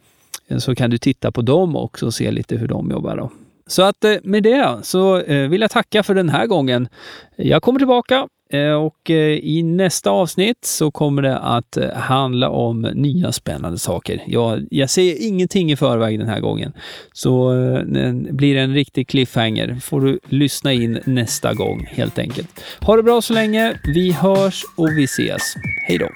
Eh, 0.47 0.57
så 0.57 0.75
kan 0.75 0.89
du 0.89 0.97
titta 0.97 1.31
på 1.31 1.41
dem 1.41 1.75
också 1.75 2.05
och 2.05 2.13
se 2.13 2.31
lite 2.31 2.57
hur 2.57 2.67
de 2.67 2.91
jobbar 2.91 3.17
då. 3.17 3.31
Så 3.67 3.83
att 3.83 4.03
eh, 4.03 4.15
med 4.23 4.43
det 4.43 4.79
så 4.83 5.23
vill 5.25 5.61
jag 5.61 5.71
tacka 5.71 6.03
för 6.03 6.15
den 6.15 6.29
här 6.29 6.47
gången. 6.47 6.87
Jag 7.35 7.61
kommer 7.63 7.79
tillbaka 7.79 8.27
Eh, 8.49 8.73
och 8.73 9.09
eh, 9.09 9.37
i 9.37 9.63
nästa 9.63 10.09
avsnitt 10.09 10.65
så 10.65 10.91
kommer 10.91 11.21
det 11.21 11.37
att 11.37 11.77
eh, 11.77 11.93
handla 11.93 12.49
om 12.49 12.81
nya 12.81 13.31
spännande 13.31 13.77
saker. 13.77 14.23
Jag, 14.27 14.67
jag 14.71 14.89
säger 14.89 15.27
ingenting 15.27 15.71
i 15.71 15.75
förväg 15.75 16.19
den 16.19 16.27
här 16.27 16.39
gången, 16.39 16.73
så 17.13 17.53
det 17.87 18.33
blir 18.33 18.57
en 18.57 18.73
riktig 18.73 19.07
cliffhanger. 19.07 19.75
får 19.81 20.01
du 20.01 20.19
lyssna 20.29 20.73
in 20.73 20.99
nästa 21.05 21.53
gång 21.53 21.87
helt 21.89 22.19
enkelt. 22.19 22.63
Ha 22.81 22.95
det 22.95 23.03
bra 23.03 23.21
så 23.21 23.33
länge. 23.33 23.79
Vi 23.83 24.11
hörs 24.11 24.63
och 24.75 24.89
vi 24.97 25.03
ses. 25.03 25.55
Hej 25.87 25.97
då! 25.97 26.07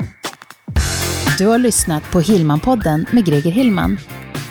Du 1.38 1.48
har 1.48 1.58
lyssnat 1.58 2.12
på 2.12 2.20
Hillmanpodden 2.20 3.06
med 3.12 3.26
Greger 3.26 3.52
Hillman. 3.52 3.98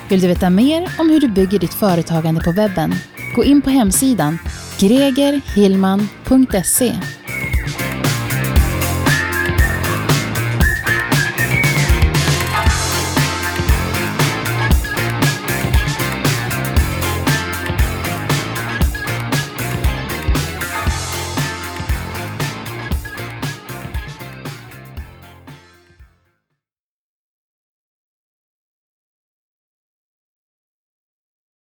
Vill 0.09 0.21
du 0.21 0.29
veta 0.29 0.51
mer 0.51 0.89
om 0.99 1.11
hur 1.11 1.21
du 1.21 1.29
bygger 1.29 1.59
ditt 1.59 1.75
företagande 1.75 2.41
på 2.41 2.53
webben? 2.53 2.95
Gå 3.35 3.45
in 3.45 3.63
på 3.63 3.71
hemsidan 3.71 4.39
gregerhillman.se 4.79 6.95